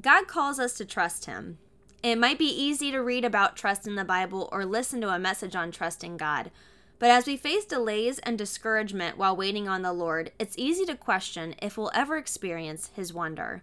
God 0.00 0.28
calls 0.28 0.60
us 0.60 0.74
to 0.74 0.84
trust 0.84 1.24
Him. 1.24 1.58
It 2.02 2.18
might 2.18 2.38
be 2.38 2.44
easy 2.44 2.90
to 2.92 2.98
read 2.98 3.24
about 3.24 3.56
trust 3.56 3.86
in 3.86 3.94
the 3.94 4.04
Bible 4.04 4.48
or 4.52 4.66
listen 4.66 5.00
to 5.00 5.08
a 5.08 5.18
message 5.18 5.56
on 5.56 5.70
trusting 5.70 6.18
God. 6.18 6.50
But 6.98 7.10
as 7.10 7.26
we 7.26 7.36
face 7.38 7.64
delays 7.64 8.18
and 8.18 8.36
discouragement 8.36 9.16
while 9.16 9.34
waiting 9.34 9.68
on 9.68 9.80
the 9.80 9.94
Lord, 9.94 10.32
it's 10.38 10.58
easy 10.58 10.84
to 10.86 10.96
question 10.96 11.54
if 11.62 11.78
we'll 11.78 11.90
ever 11.94 12.18
experience 12.18 12.90
His 12.94 13.14
wonder. 13.14 13.62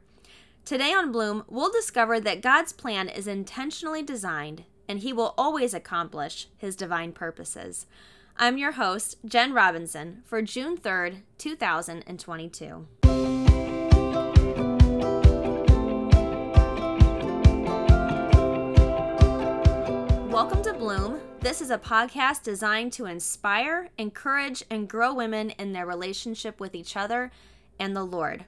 Today 0.65 0.91
on 0.91 1.11
Bloom, 1.11 1.43
we'll 1.47 1.71
discover 1.71 2.19
that 2.19 2.41
God's 2.41 2.73
plan 2.73 3.09
is 3.09 3.27
intentionally 3.27 4.01
designed 4.01 4.63
and 4.89 4.99
He 4.99 5.13
will 5.13 5.35
always 5.37 5.73
accomplish 5.73 6.47
His 6.57 6.75
divine 6.75 7.11
purposes. 7.11 7.85
I'm 8.37 8.57
your 8.57 8.71
host, 8.73 9.17
Jen 9.23 9.53
Robinson, 9.53 10.23
for 10.25 10.41
June 10.41 10.77
3rd, 10.77 11.21
2022. 11.37 12.87
Bloom. 20.95 21.19
This 21.39 21.59
is 21.59 21.71
a 21.71 21.79
podcast 21.79 22.43
designed 22.43 22.93
to 22.93 23.07
inspire, 23.07 23.89
encourage, 23.97 24.63
and 24.69 24.87
grow 24.87 25.11
women 25.11 25.49
in 25.51 25.73
their 25.73 25.87
relationship 25.87 26.59
with 26.59 26.75
each 26.75 26.95
other 26.95 27.31
and 27.79 27.95
the 27.95 28.03
Lord. 28.03 28.45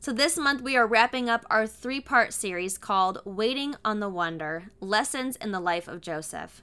So, 0.00 0.12
this 0.12 0.36
month 0.36 0.60
we 0.60 0.76
are 0.76 0.88
wrapping 0.88 1.28
up 1.28 1.46
our 1.48 1.68
three 1.68 2.00
part 2.00 2.34
series 2.34 2.78
called 2.78 3.22
Waiting 3.24 3.76
on 3.84 4.00
the 4.00 4.08
Wonder 4.08 4.72
Lessons 4.80 5.36
in 5.36 5.52
the 5.52 5.60
Life 5.60 5.86
of 5.86 6.00
Joseph. 6.00 6.62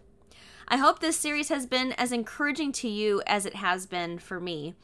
I 0.67 0.77
hope 0.77 0.99
this 0.99 1.15
series 1.15 1.47
has 1.47 1.65
been 1.65 1.93
as 1.93 2.11
encouraging 2.11 2.73
to 2.73 2.89
you 2.89 3.21
as 3.25 3.45
it 3.45 3.55
has 3.55 3.85
been 3.85 4.19
for 4.19 4.41
me. 4.41 4.75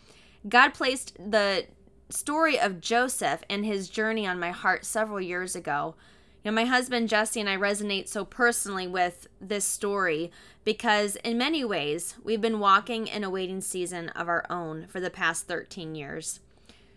God 0.48 0.74
placed 0.74 1.18
the 1.18 1.66
story 2.10 2.58
of 2.58 2.80
Joseph 2.80 3.44
and 3.50 3.66
his 3.66 3.90
journey 3.90 4.26
on 4.26 4.40
my 4.40 4.52
heart 4.52 4.86
several 4.86 5.20
years 5.20 5.58
ago. 5.58 5.96
You 6.44 6.50
know, 6.50 6.56
my 6.56 6.66
husband 6.66 7.08
Jesse 7.08 7.40
and 7.40 7.48
I 7.48 7.56
resonate 7.56 8.08
so 8.08 8.26
personally 8.26 8.88
with 8.88 9.28
this 9.40 9.64
story 9.64 10.32
because, 10.64 11.16
in 11.18 11.38
many 11.38 11.64
ways, 11.64 12.16
we've 12.24 12.42
been 12.42 12.60
walking 12.60 13.06
in 13.06 13.24
a 13.24 13.30
waiting 13.30 13.62
season 13.62 14.10
of 14.10 14.28
our 14.28 14.44
own 14.50 14.88
for 14.88 15.00
the 15.00 15.12
past 15.12 15.48
13 15.48 15.94
years. 15.94 16.40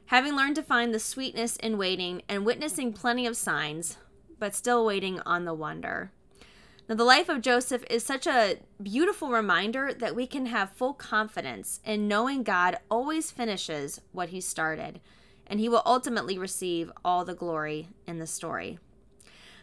Having 0.07 0.35
learned 0.35 0.57
to 0.57 0.63
find 0.63 0.95
the 0.95 0.99
sweetness 0.99 1.57
in 1.57 1.77
waiting 1.77 2.23
and 2.27 2.47
witnessing 2.47 2.95
plenty 2.95 3.27
of 3.27 3.37
signs, 3.37 3.99
but 4.39 4.55
still 4.55 4.83
waiting 4.83 5.21
on 5.27 5.45
the 5.45 5.53
wonder. 5.53 6.11
Now, 6.89 6.95
the 6.95 7.05
life 7.05 7.29
of 7.29 7.43
Joseph 7.43 7.85
is 7.91 8.03
such 8.03 8.27
a 8.27 8.61
beautiful 8.83 9.31
reminder 9.31 9.93
that 9.93 10.17
we 10.17 10.27
can 10.27 10.47
have 10.47 10.73
full 10.73 10.95
confidence 10.95 11.81
in 11.85 12.09
knowing 12.09 12.45
God 12.45 12.79
always 12.91 13.31
finishes 13.31 14.01
what 14.13 14.31
he 14.31 14.41
started, 14.41 15.01
and 15.47 15.61
he 15.61 15.69
will 15.69 15.83
ultimately 15.85 16.39
receive 16.39 16.91
all 17.05 17.27
the 17.27 17.35
glory 17.35 17.89
in 18.07 18.19
the 18.19 18.27
story. 18.27 18.79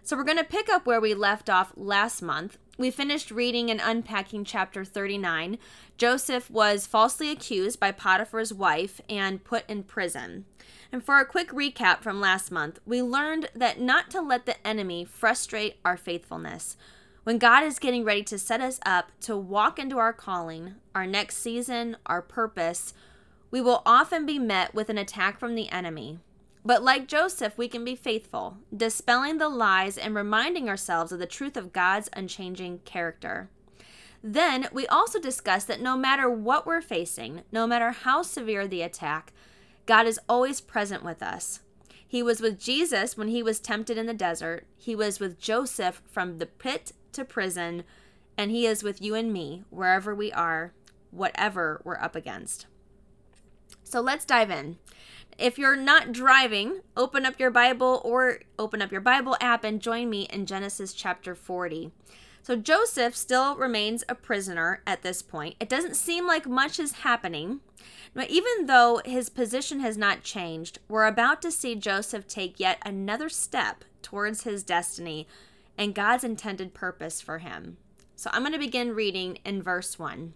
So 0.04 0.18
we're 0.18 0.24
going 0.24 0.38
to 0.38 0.44
pick 0.44 0.68
up 0.68 0.88
where 0.88 1.00
we 1.00 1.14
left 1.14 1.50
off 1.50 1.74
last 1.76 2.22
month. 2.22 2.58
We 2.78 2.90
finished 2.90 3.30
reading 3.30 3.70
and 3.70 3.80
unpacking 3.84 4.46
chapter 4.46 4.84
39. 4.84 5.60
Joseph 5.96 6.50
was 6.50 6.88
falsely 6.88 7.30
accused 7.30 7.80
by 7.80 7.92
Potiphar's 7.92 8.52
wife 8.52 9.00
and 9.08 9.44
put 9.44 9.70
in 9.70 9.84
prison. 9.84 10.46
And 10.92 11.04
for 11.04 11.20
a 11.20 11.26
quick 11.26 11.50
recap 11.50 12.02
from 12.02 12.20
last 12.20 12.52
month, 12.52 12.80
we 12.86 13.04
learned 13.04 13.50
that 13.54 13.80
not 13.80 14.10
to 14.10 14.22
let 14.22 14.48
the 14.48 14.68
enemy 14.68 15.06
frustrate 15.06 15.78
our 15.86 15.98
faithfulness. 15.98 16.78
When 17.24 17.38
God 17.38 17.64
is 17.64 17.78
getting 17.78 18.04
ready 18.04 18.24
to 18.24 18.40
set 18.40 18.60
us 18.60 18.80
up 18.84 19.12
to 19.22 19.38
walk 19.38 19.78
into 19.78 20.00
our 20.00 20.14
calling, 20.14 20.76
our 20.96 21.06
next 21.06 21.38
season, 21.38 21.98
our 22.08 22.24
purpose, 22.24 22.96
we 23.52 23.62
will 23.62 23.84
often 23.86 24.26
be 24.26 24.40
met 24.40 24.74
with 24.74 24.90
an 24.90 24.98
attack 24.98 25.40
from 25.40 25.54
the 25.54 25.70
enemy. 25.70 26.18
But 26.64 26.84
like 26.84 27.08
Joseph, 27.08 27.58
we 27.58 27.68
can 27.68 27.84
be 27.84 27.96
faithful, 27.96 28.58
dispelling 28.76 29.38
the 29.38 29.50
lies 29.50 29.98
and 29.98 30.14
reminding 30.14 30.70
ourselves 30.70 31.12
of 31.12 31.20
the 31.20 31.26
truth 31.26 31.58
of 31.58 31.74
God's 31.74 32.10
unchanging 32.14 32.80
character. 32.86 33.50
Then 34.24 34.68
we 34.72 34.86
also 34.86 35.20
discuss 35.20 35.64
that 35.66 35.82
no 35.82 35.98
matter 35.98 36.30
what 36.30 36.68
we're 36.68 36.82
facing, 36.82 37.42
no 37.52 37.66
matter 37.66 37.90
how 37.92 38.22
severe 38.22 38.68
the 38.68 38.84
attack, 38.84 39.34
God 39.88 40.06
is 40.06 40.20
always 40.30 40.62
present 40.62 41.04
with 41.04 41.24
us. 41.24 41.62
He 42.08 42.22
was 42.22 42.42
with 42.42 42.60
Jesus 42.60 43.18
when 43.18 43.30
he 43.30 43.42
was 43.42 43.60
tempted 43.60 43.98
in 43.98 44.06
the 44.06 44.14
desert. 44.14 44.68
He 44.78 44.96
was 44.96 45.20
with 45.20 45.40
Joseph 45.40 46.02
from 46.06 46.38
the 46.38 46.46
pit 46.46 46.92
to 47.14 47.26
prison, 47.26 47.84
and 48.38 48.52
he 48.52 48.68
is 48.68 48.84
with 48.84 49.02
you 49.02 49.16
and 49.16 49.34
me 49.34 49.64
wherever 49.70 50.14
we 50.14 50.32
are, 50.32 50.74
whatever 51.10 51.82
we're 51.84 51.98
up 51.98 52.16
against. 52.16 52.68
So 53.84 54.02
let's 54.02 54.26
dive 54.26 54.52
in. 54.52 54.78
If 55.42 55.58
you're 55.58 55.76
not 55.76 56.12
driving, 56.12 56.82
open 56.96 57.26
up 57.26 57.40
your 57.40 57.50
Bible 57.50 58.00
or 58.06 58.42
open 58.60 58.80
up 58.80 58.92
your 58.92 59.02
Bible 59.02 59.36
app 59.42 59.64
and 59.64 59.82
join 59.82 60.08
me 60.08 60.28
in 60.30 60.46
Genesis 60.46 60.94
chapter 60.94 61.34
40. 61.34 61.90
So 62.44 62.56
Joseph 62.56 63.16
still 63.16 63.56
remains 63.56 64.04
a 64.08 64.14
prisoner 64.14 64.84
at 64.86 65.02
this 65.02 65.24
point. 65.24 65.56
It 65.60 65.68
doesn't 65.68 65.96
seem 65.96 66.28
like 66.28 66.48
much 66.48 66.80
is 66.80 66.92
happening. 66.92 67.62
But 68.14 68.30
even 68.30 68.68
though 68.68 69.02
his 69.04 69.30
position 69.30 69.80
has 69.80 69.98
not 69.98 70.22
changed, 70.22 70.78
we're 70.88 71.08
about 71.08 71.42
to 71.42 71.52
see 71.52 71.74
Joseph 71.74 72.28
take 72.28 72.60
yet 72.60 72.78
another 72.86 73.28
step 73.28 73.84
towards 74.04 74.44
his 74.44 74.62
destiny 74.62 75.28
and 75.76 75.96
God's 75.96 76.24
intended 76.24 76.76
purpose 76.76 77.20
for 77.20 77.40
him. 77.40 77.78
So 78.16 78.30
I'm 78.32 78.44
going 78.44 78.54
to 78.54 78.60
begin 78.60 78.94
reading 78.94 79.40
in 79.44 79.64
verse 79.64 79.98
1. 79.98 80.34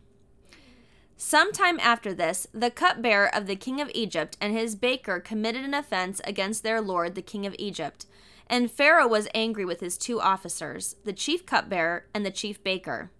Sometime 1.18 1.80
after 1.80 2.14
this, 2.14 2.46
the 2.54 2.70
cupbearer 2.70 3.34
of 3.34 3.48
the 3.48 3.56
king 3.56 3.80
of 3.80 3.90
Egypt 3.96 4.36
and 4.42 4.54
his 4.54 4.76
baker 4.76 5.20
committed 5.22 5.64
an 5.64 5.74
offense 5.74 6.20
against 6.26 6.62
their 6.62 6.82
lord, 6.82 7.16
the 7.16 7.22
king 7.22 7.46
of 7.46 7.56
Egypt. 7.58 8.06
And 8.48 8.70
Pharaoh 8.70 9.08
was 9.08 9.30
angry 9.34 9.64
with 9.64 9.80
his 9.80 9.98
two 9.98 10.20
officers, 10.20 10.98
the 11.06 11.14
chief 11.14 11.46
cupbearer 11.46 12.06
and 12.14 12.26
the 12.26 12.32
chief 12.32 12.62
baker. 12.64 13.12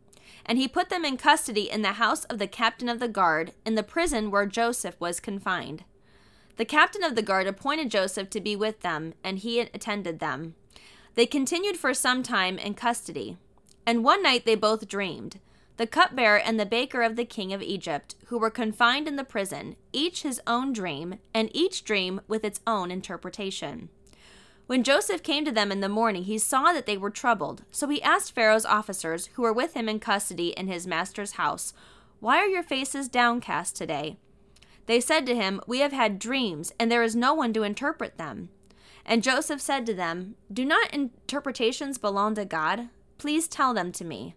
And 0.46 0.58
he 0.58 0.68
put 0.68 0.90
them 0.90 1.06
in 1.06 1.18
custody 1.18 1.70
in 1.72 1.82
the 1.82 1.94
house 1.94 2.26
of 2.26 2.38
the 2.38 2.48
captain 2.48 2.90
of 2.90 3.00
the 3.00 3.08
guard, 3.08 3.54
in 3.66 3.76
the 3.76 3.82
prison 3.82 4.30
where 4.30 4.46
Joseph 4.46 5.00
was 5.00 5.20
confined. 5.20 5.86
The 6.58 6.66
captain 6.66 7.04
of 7.04 7.16
the 7.16 7.22
guard 7.22 7.48
appointed 7.48 7.90
Joseph 7.90 8.30
to 8.32 8.42
be 8.42 8.56
with 8.56 8.82
them, 8.82 9.14
and 9.24 9.40
he 9.40 9.62
attended 9.62 10.20
them. 10.20 10.56
They 11.16 11.26
continued 11.26 11.78
for 11.78 11.94
some 11.94 12.24
time 12.24 12.60
in 12.60 12.74
custody. 12.76 13.38
And 13.88 14.04
one 14.04 14.22
night 14.22 14.46
they 14.46 14.56
both 14.56 14.88
dreamed 14.88 15.40
the 15.78 15.88
cupbearer 15.88 16.38
and 16.38 16.60
the 16.60 16.66
baker 16.66 17.02
of 17.02 17.16
the 17.16 17.26
king 17.26 17.52
of 17.52 17.62
Egypt, 17.62 18.16
who 18.28 18.38
were 18.38 18.50
confined 18.50 19.08
in 19.08 19.16
the 19.16 19.24
prison, 19.24 19.76
each 19.92 20.24
his 20.24 20.42
own 20.48 20.72
dream, 20.72 21.20
and 21.34 21.50
each 21.54 21.84
dream 21.84 22.22
with 22.28 22.44
its 22.46 22.62
own 22.66 22.92
interpretation. 22.92 23.90
When 24.68 24.84
Joseph 24.84 25.22
came 25.22 25.46
to 25.46 25.52
them 25.52 25.72
in 25.72 25.82
the 25.82 25.90
morning, 25.90 26.24
he 26.24 26.40
saw 26.40 26.74
that 26.74 26.86
they 26.86 26.98
were 26.98 27.12
troubled. 27.12 27.64
So 27.72 27.88
he 27.88 28.02
asked 28.02 28.34
Pharaoh's 28.34 28.66
officers, 28.66 29.28
who 29.34 29.44
were 29.44 29.54
with 29.54 29.76
him 29.76 29.88
in 29.88 30.00
custody 30.00 30.50
in 30.50 30.68
his 30.68 30.88
master's 30.88 31.34
house, 31.34 31.74
Why 32.20 32.38
are 32.38 32.48
your 32.48 32.64
faces 32.64 33.08
downcast 33.08 33.76
today? 33.76 34.18
They 34.88 35.00
said 35.00 35.26
to 35.28 35.36
him, 35.36 35.62
We 35.68 35.80
have 35.80 35.94
had 35.94 36.20
dreams, 36.20 36.74
and 36.80 36.92
there 36.92 37.04
is 37.04 37.16
no 37.16 37.34
one 37.34 37.54
to 37.54 37.64
interpret 37.64 38.18
them. 38.18 38.50
And 39.06 39.22
Joseph 39.22 39.62
said 39.62 39.86
to 39.86 39.94
them, 39.94 40.36
Do 40.52 40.66
not 40.66 40.92
interpretations 40.92 42.00
belong 42.00 42.34
to 42.36 42.46
God? 42.46 42.90
Please 43.20 43.48
tell 43.48 43.74
them 43.74 43.92
to 43.94 44.06
me. 44.06 44.36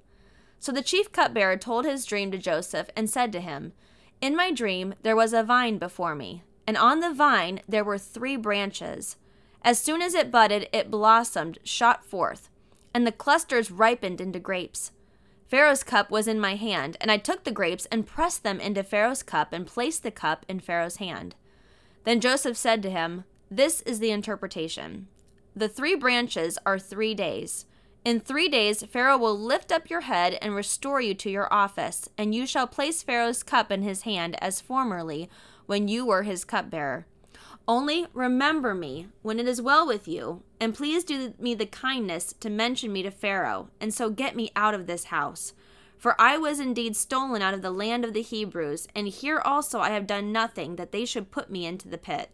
So 0.61 0.73
the 0.73 0.83
chief 0.83 1.13
cupbearer 1.13 1.57
told 1.57 1.85
his 1.85 2.05
dream 2.05 2.31
to 2.33 2.39
Joseph 2.39 2.91
and 2.97 3.09
said 3.09 3.33
to 3.33 3.41
him, 3.41 3.73
In 4.21 4.37
my 4.37 4.51
dream 4.51 4.95
there 5.03 5.17
was 5.17 5.33
a 5.33 5.43
vine 5.43 5.79
before 5.79 6.15
me, 6.15 6.43
and 6.67 6.77
on 6.77 7.01
the 7.01 7.13
vine 7.13 7.61
there 7.69 7.85
were 7.85 7.99
three 7.99 8.37
branches. 8.37 9.17
As 9.63 9.79
soon 9.79 10.03
as 10.03 10.15
it 10.15 10.31
budded, 10.31 10.69
it 10.73 10.91
blossomed, 10.91 11.59
shot 11.63 12.05
forth, 12.05 12.49
and 12.95 13.07
the 13.07 13.13
clusters 13.13 13.71
ripened 13.71 14.21
into 14.21 14.39
grapes. 14.39 14.93
Pharaoh's 15.49 15.83
cup 15.83 16.11
was 16.11 16.29
in 16.29 16.39
my 16.39 16.57
hand, 16.57 16.97
and 17.01 17.11
I 17.11 17.17
took 17.17 17.45
the 17.45 17.51
grapes 17.51 17.87
and 17.87 18.07
pressed 18.07 18.43
them 18.43 18.61
into 18.61 18.83
Pharaoh's 18.83 19.23
cup 19.23 19.53
and 19.53 19.67
placed 19.67 20.03
the 20.03 20.11
cup 20.11 20.45
in 20.49 20.61
Pharaoh's 20.61 20.97
hand. 20.97 21.35
Then 22.05 22.21
Joseph 22.21 22.57
said 22.57 22.83
to 22.83 22.91
him, 22.91 23.25
This 23.51 23.81
is 23.83 23.99
the 23.99 24.11
interpretation. 24.11 25.09
The 25.57 25.69
three 25.69 25.95
branches 25.95 26.59
are 26.67 26.79
three 26.79 27.15
days. 27.15 27.65
In 28.09 28.21
three 28.21 28.49
days, 28.49 28.83
Pharaoh 28.85 29.19
will 29.19 29.39
lift 29.39 29.71
up 29.71 29.91
your 29.91 30.01
head 30.01 30.39
and 30.41 30.55
restore 30.55 30.99
you 30.99 31.13
to 31.13 31.29
your 31.29 31.53
office, 31.53 32.09
and 32.17 32.35
you 32.35 32.47
shall 32.47 32.67
place 32.67 33.03
Pharaoh's 33.03 33.43
cup 33.43 33.71
in 33.71 33.83
his 33.83 34.05
hand 34.05 34.35
as 34.43 34.63
formerly 34.63 35.29
when 35.67 35.89
you 35.89 36.07
were 36.07 36.23
his 36.23 36.43
cupbearer. 36.43 37.07
Only 37.69 38.07
remember 38.15 38.75
me 38.75 39.09
when 39.21 39.39
it 39.39 39.47
is 39.47 39.61
well 39.61 39.87
with 39.87 40.09
you, 40.09 40.43
and 40.59 40.75
please 40.75 41.05
do 41.05 41.35
me 41.39 41.55
the 41.55 41.67
kindness 41.67 42.33
to 42.41 42.49
mention 42.49 42.95
me 42.95 43.03
to 43.03 43.11
Pharaoh, 43.11 43.69
and 43.79 43.93
so 43.93 44.09
get 44.09 44.35
me 44.35 44.53
out 44.57 44.73
of 44.73 44.87
this 44.87 45.05
house. 45.13 45.53
For 45.99 46.19
I 46.19 46.39
was 46.39 46.61
indeed 46.61 46.97
stolen 46.97 47.43
out 47.43 47.53
of 47.53 47.61
the 47.61 47.71
land 47.71 48.07
of 48.07 48.15
the 48.15 48.23
Hebrews, 48.23 48.89
and 48.95 49.09
here 49.09 49.43
also 49.45 49.81
I 49.81 49.91
have 49.91 50.07
done 50.07 50.33
nothing 50.33 50.77
that 50.77 50.93
they 50.93 51.05
should 51.05 51.31
put 51.31 51.51
me 51.51 51.67
into 51.67 51.89
the 51.89 51.99
pit. 51.99 52.31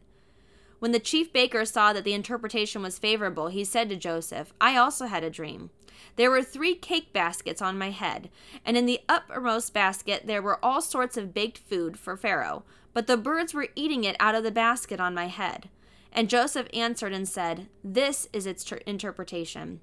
When 0.78 0.92
the 0.92 0.98
chief 0.98 1.32
baker 1.32 1.64
saw 1.64 1.92
that 1.92 2.04
the 2.04 2.14
interpretation 2.14 2.82
was 2.82 2.98
favorable, 2.98 3.48
he 3.48 3.64
said 3.64 3.88
to 3.88 3.96
Joseph, 3.96 4.52
I 4.60 4.76
also 4.76 5.06
had 5.06 5.24
a 5.24 5.30
dream. 5.30 5.70
There 6.16 6.30
were 6.30 6.42
three 6.42 6.74
cake 6.74 7.12
baskets 7.12 7.60
on 7.60 7.78
my 7.78 7.90
head, 7.90 8.30
and 8.64 8.76
in 8.76 8.86
the 8.86 9.00
uppermost 9.08 9.72
basket 9.72 10.26
there 10.26 10.42
were 10.42 10.64
all 10.64 10.80
sorts 10.80 11.16
of 11.16 11.34
baked 11.34 11.58
food 11.58 11.98
for 11.98 12.16
Pharaoh, 12.16 12.64
but 12.92 13.06
the 13.06 13.16
birds 13.16 13.52
were 13.52 13.68
eating 13.74 14.04
it 14.04 14.16
out 14.20 14.34
of 14.34 14.44
the 14.44 14.50
basket 14.50 15.00
on 15.00 15.14
my 15.14 15.26
head. 15.26 15.68
And 16.12 16.30
Joseph 16.30 16.68
answered 16.72 17.12
and 17.12 17.28
said, 17.28 17.66
This 17.82 18.28
is 18.32 18.46
its 18.46 18.62
ter- 18.62 18.76
interpretation. 18.86 19.80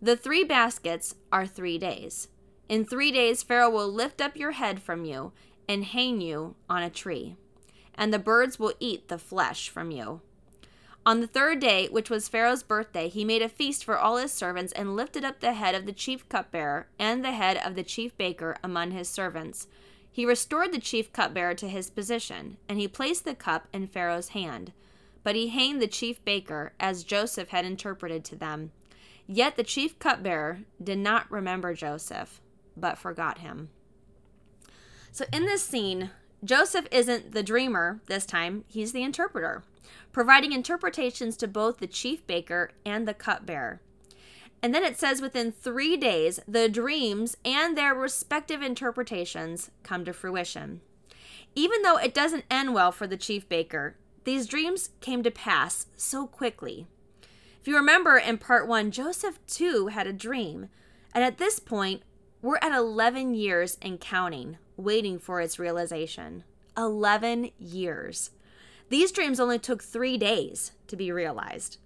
The 0.00 0.16
three 0.16 0.44
baskets 0.44 1.14
are 1.30 1.46
three 1.46 1.76
days. 1.76 2.28
In 2.68 2.84
three 2.84 3.12
days, 3.12 3.42
Pharaoh 3.42 3.70
will 3.70 3.88
lift 3.88 4.20
up 4.20 4.36
your 4.36 4.52
head 4.52 4.80
from 4.80 5.04
you 5.04 5.32
and 5.68 5.84
hang 5.84 6.20
you 6.20 6.54
on 6.70 6.82
a 6.82 6.90
tree, 6.90 7.36
and 7.94 8.12
the 8.12 8.18
birds 8.18 8.58
will 8.58 8.74
eat 8.80 9.08
the 9.08 9.18
flesh 9.18 9.68
from 9.68 9.90
you. 9.90 10.22
On 11.06 11.20
the 11.20 11.28
third 11.28 11.60
day, 11.60 11.86
which 11.86 12.10
was 12.10 12.26
Pharaoh's 12.26 12.64
birthday, 12.64 13.08
he 13.08 13.24
made 13.24 13.40
a 13.40 13.48
feast 13.48 13.84
for 13.84 13.96
all 13.96 14.16
his 14.16 14.32
servants 14.32 14.72
and 14.72 14.96
lifted 14.96 15.24
up 15.24 15.38
the 15.38 15.52
head 15.52 15.76
of 15.76 15.86
the 15.86 15.92
chief 15.92 16.28
cupbearer 16.28 16.88
and 16.98 17.24
the 17.24 17.30
head 17.30 17.56
of 17.58 17.76
the 17.76 17.84
chief 17.84 18.18
baker 18.18 18.56
among 18.64 18.90
his 18.90 19.08
servants. 19.08 19.68
He 20.10 20.26
restored 20.26 20.72
the 20.72 20.80
chief 20.80 21.12
cupbearer 21.12 21.54
to 21.54 21.68
his 21.68 21.90
position, 21.90 22.56
and 22.68 22.80
he 22.80 22.88
placed 22.88 23.24
the 23.24 23.36
cup 23.36 23.68
in 23.72 23.86
Pharaoh's 23.86 24.30
hand. 24.30 24.72
But 25.22 25.36
he 25.36 25.46
hanged 25.46 25.80
the 25.80 25.86
chief 25.86 26.24
baker, 26.24 26.72
as 26.80 27.04
Joseph 27.04 27.50
had 27.50 27.64
interpreted 27.64 28.24
to 28.24 28.34
them. 28.34 28.72
Yet 29.28 29.56
the 29.56 29.62
chief 29.62 30.00
cupbearer 30.00 30.62
did 30.82 30.98
not 30.98 31.30
remember 31.30 31.72
Joseph, 31.72 32.40
but 32.76 32.98
forgot 32.98 33.38
him. 33.38 33.68
So 35.12 35.24
in 35.32 35.46
this 35.46 35.62
scene, 35.62 36.10
Joseph 36.42 36.88
isn't 36.90 37.30
the 37.30 37.44
dreamer 37.44 38.00
this 38.06 38.26
time, 38.26 38.64
he's 38.66 38.90
the 38.90 39.04
interpreter 39.04 39.62
providing 40.12 40.52
interpretations 40.52 41.36
to 41.36 41.48
both 41.48 41.78
the 41.78 41.86
chief 41.86 42.26
baker 42.26 42.70
and 42.84 43.06
the 43.06 43.14
cupbearer. 43.14 43.80
And 44.62 44.74
then 44.74 44.84
it 44.84 44.98
says 44.98 45.20
within 45.20 45.52
three 45.52 45.96
days, 45.96 46.40
the 46.48 46.68
dreams 46.68 47.36
and 47.44 47.76
their 47.76 47.94
respective 47.94 48.62
interpretations 48.62 49.70
come 49.82 50.04
to 50.04 50.12
fruition. 50.12 50.80
Even 51.54 51.82
though 51.82 51.96
it 51.96 52.14
doesn't 52.14 52.44
end 52.50 52.74
well 52.74 52.92
for 52.92 53.06
the 53.06 53.16
chief 53.16 53.48
baker, 53.48 53.96
these 54.24 54.46
dreams 54.46 54.90
came 55.00 55.22
to 55.22 55.30
pass 55.30 55.86
so 55.96 56.26
quickly. 56.26 56.86
If 57.60 57.68
you 57.68 57.76
remember 57.76 58.16
in 58.16 58.38
part 58.38 58.66
one, 58.66 58.90
Joseph 58.90 59.38
too 59.46 59.88
had 59.88 60.06
a 60.06 60.12
dream. 60.12 60.68
And 61.14 61.24
at 61.24 61.38
this 61.38 61.58
point, 61.58 62.02
we're 62.42 62.58
at 62.58 62.72
11 62.72 63.34
years 63.34 63.78
and 63.80 64.00
counting, 64.00 64.58
waiting 64.76 65.18
for 65.18 65.40
its 65.40 65.58
realization. 65.58 66.44
11 66.76 67.50
years. 67.58 68.30
These 68.88 69.12
dreams 69.12 69.40
only 69.40 69.58
took 69.58 69.82
three 69.82 70.16
days 70.16 70.72
to 70.86 70.96
be 70.96 71.10
realized. 71.10 71.78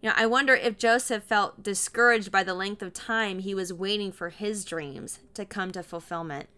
You 0.00 0.08
know, 0.08 0.14
I 0.16 0.26
wonder 0.26 0.54
if 0.54 0.78
Joseph 0.78 1.24
felt 1.24 1.62
discouraged 1.62 2.30
by 2.30 2.44
the 2.44 2.54
length 2.54 2.82
of 2.82 2.92
time 2.92 3.40
he 3.40 3.54
was 3.54 3.72
waiting 3.72 4.12
for 4.12 4.28
his 4.28 4.64
dreams 4.64 5.20
to 5.34 5.44
come 5.44 5.72
to 5.72 5.82
fulfillment. 5.82 6.48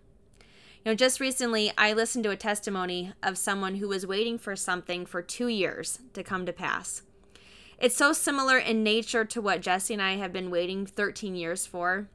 You 0.85 0.93
know, 0.93 0.95
just 0.95 1.21
recently 1.21 1.73
I 1.77 1.93
listened 1.93 2.25
to 2.25 2.31
a 2.31 2.37
testimony 2.37 3.13
of 3.23 3.39
someone 3.39 3.77
who 3.77 3.89
was 3.89 4.07
waiting 4.07 4.39
for 4.39 4.57
something 4.57 5.05
for 5.07 5.21
two 5.21 5.49
years 5.49 6.01
to 6.15 6.23
come 6.23 6.47
to 6.47 6.53
pass. 6.53 7.03
It's 7.79 7.97
so 7.97 8.13
similar 8.13 8.59
in 8.59 8.83
nature 8.83 9.25
to 9.25 9.41
what 9.41 9.63
Jesse 9.63 9.95
and 9.95 10.03
I 10.03 10.17
have 10.17 10.33
been 10.33 10.51
waiting 10.51 10.85
13 10.85 11.35
years 11.35 11.65
for. 11.65 12.09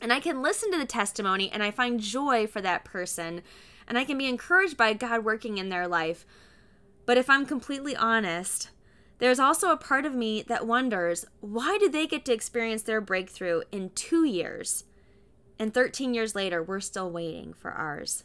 And 0.00 0.12
I 0.12 0.20
can 0.20 0.42
listen 0.42 0.70
to 0.70 0.78
the 0.78 0.86
testimony 0.86 1.50
and 1.50 1.62
I 1.62 1.70
find 1.70 1.98
joy 1.98 2.46
for 2.46 2.60
that 2.60 2.84
person 2.84 3.42
and 3.88 3.98
I 3.98 4.04
can 4.04 4.18
be 4.18 4.28
encouraged 4.28 4.76
by 4.76 4.92
God 4.92 5.24
working 5.24 5.58
in 5.58 5.68
their 5.68 5.88
life. 5.88 6.24
But 7.06 7.18
if 7.18 7.28
I'm 7.28 7.46
completely 7.46 7.94
honest, 7.94 8.70
there's 9.18 9.38
also 9.38 9.70
a 9.70 9.76
part 9.76 10.04
of 10.04 10.14
me 10.14 10.42
that 10.42 10.66
wonders 10.66 11.24
why 11.40 11.78
did 11.78 11.92
they 11.92 12.06
get 12.06 12.24
to 12.26 12.32
experience 12.32 12.82
their 12.82 13.00
breakthrough 13.00 13.62
in 13.70 13.90
two 13.90 14.24
years? 14.24 14.84
And 15.58 15.72
13 15.72 16.14
years 16.14 16.34
later, 16.34 16.62
we're 16.62 16.80
still 16.80 17.10
waiting 17.10 17.52
for 17.52 17.70
ours. 17.70 18.24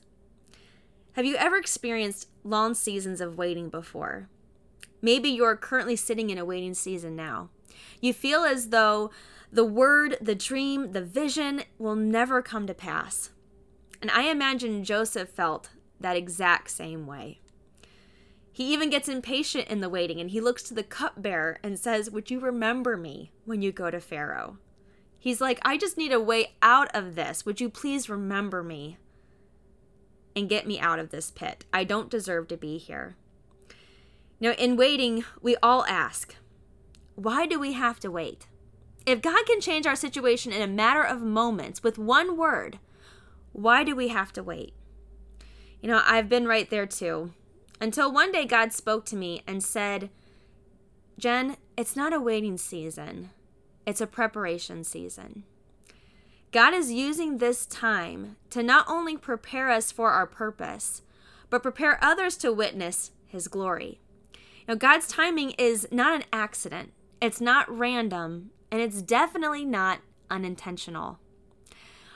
Have 1.13 1.25
you 1.25 1.35
ever 1.35 1.57
experienced 1.57 2.27
long 2.43 2.73
seasons 2.73 3.21
of 3.21 3.37
waiting 3.37 3.69
before? 3.69 4.29
Maybe 5.01 5.29
you're 5.29 5.55
currently 5.55 5.95
sitting 5.95 6.29
in 6.29 6.37
a 6.37 6.45
waiting 6.45 6.73
season 6.73 7.15
now. 7.15 7.49
You 8.01 8.13
feel 8.13 8.43
as 8.43 8.69
though 8.69 9.11
the 9.51 9.65
word, 9.65 10.17
the 10.21 10.35
dream, 10.35 10.91
the 10.91 11.01
vision 11.01 11.63
will 11.77 11.95
never 11.95 12.41
come 12.41 12.67
to 12.67 12.73
pass. 12.73 13.31
And 14.01 14.11
I 14.11 14.23
imagine 14.23 14.83
Joseph 14.83 15.29
felt 15.29 15.69
that 15.99 16.15
exact 16.15 16.71
same 16.71 17.05
way. 17.05 17.41
He 18.59 18.73
even 18.73 18.89
gets 18.89 19.07
impatient 19.07 19.69
in 19.69 19.79
the 19.79 19.87
waiting 19.87 20.19
and 20.19 20.31
he 20.31 20.41
looks 20.41 20.63
to 20.63 20.73
the 20.73 20.83
cupbearer 20.83 21.59
and 21.63 21.79
says, 21.79 22.11
Would 22.11 22.29
you 22.29 22.41
remember 22.41 22.97
me 22.97 23.31
when 23.45 23.61
you 23.61 23.71
go 23.71 23.89
to 23.89 24.01
Pharaoh? 24.01 24.57
He's 25.17 25.39
like, 25.39 25.61
I 25.61 25.77
just 25.77 25.97
need 25.97 26.11
a 26.11 26.19
way 26.19 26.55
out 26.61 26.93
of 26.93 27.15
this. 27.15 27.45
Would 27.45 27.61
you 27.61 27.69
please 27.69 28.09
remember 28.09 28.61
me 28.61 28.97
and 30.35 30.49
get 30.49 30.67
me 30.67 30.77
out 30.77 30.99
of 30.99 31.09
this 31.09 31.31
pit? 31.31 31.63
I 31.71 31.85
don't 31.85 32.09
deserve 32.09 32.49
to 32.49 32.57
be 32.57 32.77
here. 32.77 33.15
Now, 34.41 34.51
in 34.51 34.75
waiting, 34.75 35.23
we 35.41 35.55
all 35.63 35.85
ask, 35.85 36.35
why 37.15 37.45
do 37.45 37.61
we 37.61 37.71
have 37.71 38.01
to 38.01 38.11
wait? 38.11 38.49
If 39.05 39.21
God 39.21 39.45
can 39.45 39.61
change 39.61 39.87
our 39.87 39.95
situation 39.95 40.51
in 40.51 40.61
a 40.61 40.67
matter 40.67 41.01
of 41.01 41.21
moments 41.21 41.81
with 41.81 41.97
one 41.97 42.35
word, 42.35 42.77
why 43.53 43.85
do 43.85 43.95
we 43.95 44.09
have 44.09 44.33
to 44.33 44.43
wait? 44.43 44.73
You 45.81 45.87
know, 45.87 46.01
I've 46.05 46.27
been 46.27 46.45
right 46.45 46.69
there 46.69 46.85
too. 46.85 47.31
Until 47.81 48.11
one 48.11 48.31
day 48.31 48.45
God 48.45 48.73
spoke 48.73 49.05
to 49.05 49.15
me 49.15 49.41
and 49.47 49.63
said, 49.63 50.09
Jen, 51.17 51.57
it's 51.77 51.95
not 51.95 52.13
a 52.13 52.19
waiting 52.19 52.57
season, 52.57 53.29
it's 53.85 54.01
a 54.01 54.07
preparation 54.07 54.83
season. 54.83 55.43
God 56.51 56.73
is 56.73 56.91
using 56.91 57.37
this 57.37 57.65
time 57.65 58.35
to 58.49 58.63
not 58.63 58.85
only 58.89 59.15
prepare 59.15 59.69
us 59.69 59.91
for 59.91 60.09
our 60.11 60.25
purpose, 60.25 61.03
but 61.49 61.63
prepare 61.63 62.03
others 62.03 62.37
to 62.37 62.51
witness 62.51 63.11
his 63.27 63.47
glory. 63.47 63.99
Now, 64.67 64.75
God's 64.75 65.07
timing 65.07 65.51
is 65.51 65.87
not 65.91 66.15
an 66.15 66.25
accident, 66.33 66.91
it's 67.21 67.41
not 67.41 67.69
random, 67.69 68.51
and 68.71 68.81
it's 68.81 69.01
definitely 69.01 69.65
not 69.65 69.99
unintentional. 70.29 71.19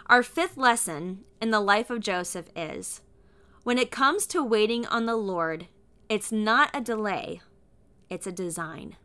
Our 0.08 0.24
fifth 0.24 0.58
lesson 0.58 1.24
in 1.42 1.52
the 1.52 1.60
life 1.60 1.90
of 1.90 2.00
Joseph 2.00 2.48
is 2.56 3.02
when 3.64 3.78
it 3.78 3.92
comes 3.92 4.26
to 4.28 4.44
waiting 4.44 4.86
on 4.88 5.06
the 5.06 5.16
Lord, 5.16 5.68
it's 6.10 6.32
not 6.32 6.70
a 6.74 6.82
delay, 6.82 7.42
it's 8.10 8.28
a 8.28 8.32
design. 8.32 8.98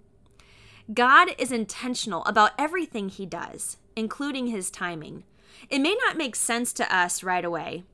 God 0.93 1.28
is 1.38 1.52
intentional 1.52 2.25
about 2.25 2.52
everything 2.58 3.08
he 3.08 3.25
does, 3.25 3.76
including 3.94 4.49
his 4.49 4.70
timing. 4.70 5.25
It 5.70 5.81
may 5.81 5.96
not 6.06 6.16
make 6.16 6.34
sense 6.34 6.72
to 6.75 6.94
us 6.94 7.22
right 7.22 7.44
away 7.44 7.84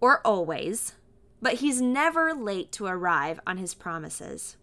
or 0.00 0.20
always, 0.24 0.94
but 1.42 1.54
he's 1.54 1.80
never 1.80 2.32
late 2.32 2.72
to 2.72 2.86
arrive 2.86 3.40
on 3.46 3.58
his 3.58 3.74
promises. 3.74 4.56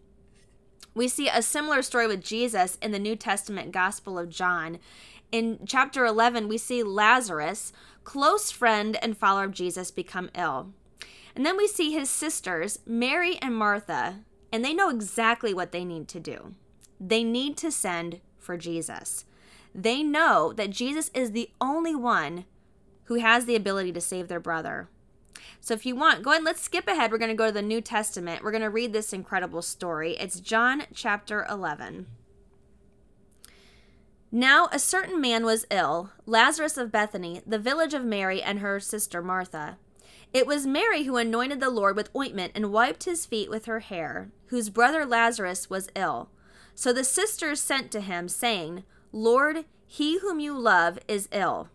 We 0.95 1.07
see 1.07 1.27
a 1.27 1.42
similar 1.42 1.81
story 1.81 2.07
with 2.07 2.24
Jesus 2.24 2.77
in 2.81 2.92
the 2.92 3.00
New 3.00 3.15
Testament 3.15 3.71
Gospel 3.71 4.18
of 4.18 4.30
John. 4.30 4.80
In 5.31 5.59
chapter 5.66 6.06
11, 6.06 6.47
we 6.47 6.57
see 6.57 6.81
Lazarus, 6.81 7.73
close 8.04 8.49
friend 8.49 8.97
and 9.02 9.18
follower 9.18 9.44
of 9.44 9.52
Jesus, 9.52 9.92
become 9.92 10.30
ill. 10.33 10.71
And 11.35 11.45
then 11.45 11.57
we 11.57 11.68
see 11.68 11.92
his 11.92 12.09
sisters, 12.09 12.80
Mary 12.85 13.37
and 13.42 13.56
Martha, 13.56 14.21
and 14.51 14.63
they 14.63 14.73
know 14.73 14.89
exactly 14.89 15.54
what 15.54 15.71
they 15.71 15.83
need 15.83 16.07
to 16.07 16.19
do. 16.19 16.56
They 16.99 17.23
need 17.23 17.57
to 17.57 17.71
send 17.71 18.21
for 18.39 18.56
Jesus. 18.56 19.25
They 19.73 20.01
know 20.01 20.54
that 20.54 20.69
Jesus 20.69 21.11
is 21.13 21.31
the 21.31 21.49
only 21.59 21.94
one 21.94 22.45
who 23.06 23.15
has 23.15 23.45
the 23.45 23.56
ability 23.56 23.92
to 23.92 24.01
save 24.01 24.30
their 24.30 24.39
brother. 24.39 24.87
So 25.59 25.73
if 25.73 25.85
you 25.85 25.95
want, 25.95 26.23
go 26.23 26.31
ahead, 26.31 26.44
let's 26.44 26.61
skip 26.61 26.87
ahead. 26.87 27.11
We're 27.11 27.18
going 27.18 27.30
to 27.30 27.35
go 27.35 27.47
to 27.47 27.51
the 27.51 27.61
New 27.61 27.81
Testament. 27.81 28.44
We're 28.44 28.51
going 28.51 28.61
to 28.61 28.69
read 28.69 28.94
this 28.94 29.11
incredible 29.11 29.61
story. 29.61 30.15
It's 30.18 30.39
John 30.39 30.83
chapter 30.94 31.45
11. 31.49 32.07
Now, 34.31 34.69
a 34.71 34.80
certain 34.80 35.19
man 35.19 35.44
was 35.44 35.65
ill, 35.69 36.11
Lazarus 36.25 36.77
of 36.77 36.92
Bethany, 36.92 37.42
the 37.45 37.59
village 37.59 37.94
of 37.94 38.06
Mary 38.06 38.42
and 38.42 38.59
her 38.59 38.80
sister 38.80 39.21
Martha. 39.21 39.77
It 40.35 40.45
was 40.45 40.68
Mary 40.68 41.04
who 41.04 41.15
anointed 41.15 41.61
the 41.61 41.69
Lord 41.69 41.95
with 41.95 42.13
ointment 42.13 42.51
and 42.56 42.73
wiped 42.73 43.06
his 43.06 43.25
feet 43.25 43.49
with 43.49 43.68
her 43.68 43.80
hair, 43.80 44.31
whose 44.47 44.69
brother 44.69 45.06
Lazarus 45.06 45.69
was 45.69 45.87
ill. 45.95 46.30
So 46.73 46.92
the 46.92 47.06
sisters 47.06 47.61
sent 47.61 47.89
to 47.92 48.01
him, 48.01 48.27
saying, 48.27 48.83
Lord, 49.13 49.63
he 49.87 50.19
whom 50.19 50.42
you 50.42 50.59
love 50.59 50.99
is 51.07 51.30
ill. 51.31 51.69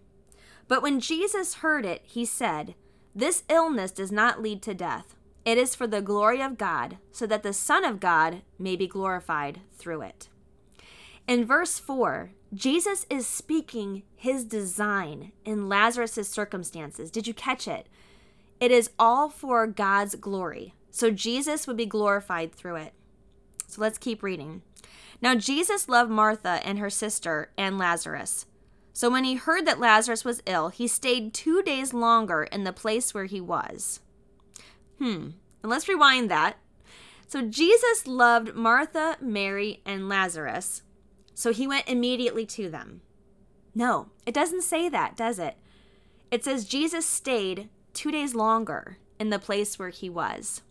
But 0.69 0.83
when 0.83 1.01
Jesus 1.01 1.55
heard 1.55 1.87
it, 1.87 2.03
he 2.05 2.27
said, 2.27 2.75
This 3.15 3.45
illness 3.49 3.93
does 3.93 4.13
not 4.13 4.43
lead 4.43 4.61
to 4.65 4.75
death. 4.75 5.17
It 5.47 5.57
is 5.57 5.75
for 5.75 5.87
the 5.87 6.03
glory 6.03 6.43
of 6.43 6.59
God, 6.59 6.99
so 7.11 7.27
that 7.29 7.43
the 7.43 7.55
Son 7.55 7.83
of 7.83 7.99
God 7.99 8.43
may 8.59 8.77
be 8.77 8.87
glorified 8.87 9.61
through 9.73 10.03
it. 10.03 10.29
In 11.27 11.47
verse 11.47 11.79
4, 11.79 12.33
Jesus 12.53 13.07
is 13.09 13.27
speaking 13.27 14.03
his 14.17 14.45
design 14.45 15.33
in 15.47 15.71
Lazarus' 15.71 16.29
circumstances. 16.29 17.11
Did 17.11 17.27
you 17.27 17.33
catch 17.33 17.67
it? 17.67 17.87
It 18.61 18.71
is 18.71 18.91
all 18.99 19.31
for 19.31 19.67
God's 19.67 20.15
glory. 20.15 20.75
So 20.91 21.11
Jesus 21.11 21.67
would 21.67 21.77
be 21.77 21.87
glorified 21.87 22.55
through 22.55 22.77
it. 22.77 22.93
So 23.67 23.81
let's 23.81 23.99
keep 23.99 24.23
reading. 24.23 24.63
Now, 25.23 25.35
Jesus 25.35 25.89
loved 25.89 26.11
Martha 26.11 26.61
and 26.65 26.79
her 26.79 26.91
sister 26.91 27.53
and 27.57 27.79
Lazarus. 27.79 28.47
So 28.93 29.09
when 29.09 29.25
he 29.25 29.35
heard 29.35 29.67
that 29.67 29.81
Lazarus 29.81 30.25
was 30.25 30.43
ill, 30.47 30.69
he 30.69 30.87
stayed 30.87 31.33
two 31.33 31.63
days 31.63 31.95
longer 31.95 32.45
in 32.45 32.65
the 32.65 32.73
place 32.73 33.15
where 33.15 33.27
he 33.27 33.41
was. 33.41 34.01
Hmm. 34.99 35.31
And 35.63 35.71
let's 35.71 35.89
rewind 35.89 36.31
that. 36.31 36.57
So 37.29 37.43
Jesus 37.43 38.07
loved 38.07 38.55
Martha, 38.55 39.17
Mary, 39.21 39.81
and 39.87 40.09
Lazarus. 40.09 40.83
So 41.35 41.53
he 41.53 41.67
went 41.67 41.89
immediately 41.89 42.45
to 42.47 42.69
them. 42.69 43.03
No, 43.75 44.09
it 44.27 44.35
doesn't 44.35 44.63
say 44.63 44.89
that, 44.89 45.17
does 45.17 45.39
it? 45.39 45.57
It 46.31 46.45
says 46.45 46.65
Jesus 46.65 47.07
stayed 47.07 47.69
two 48.01 48.11
days 48.11 48.35
longer 48.35 48.97
in 49.19 49.29
the 49.29 49.39
place 49.39 49.79
where 49.79 49.91
he 49.91 50.09
was. 50.09 50.63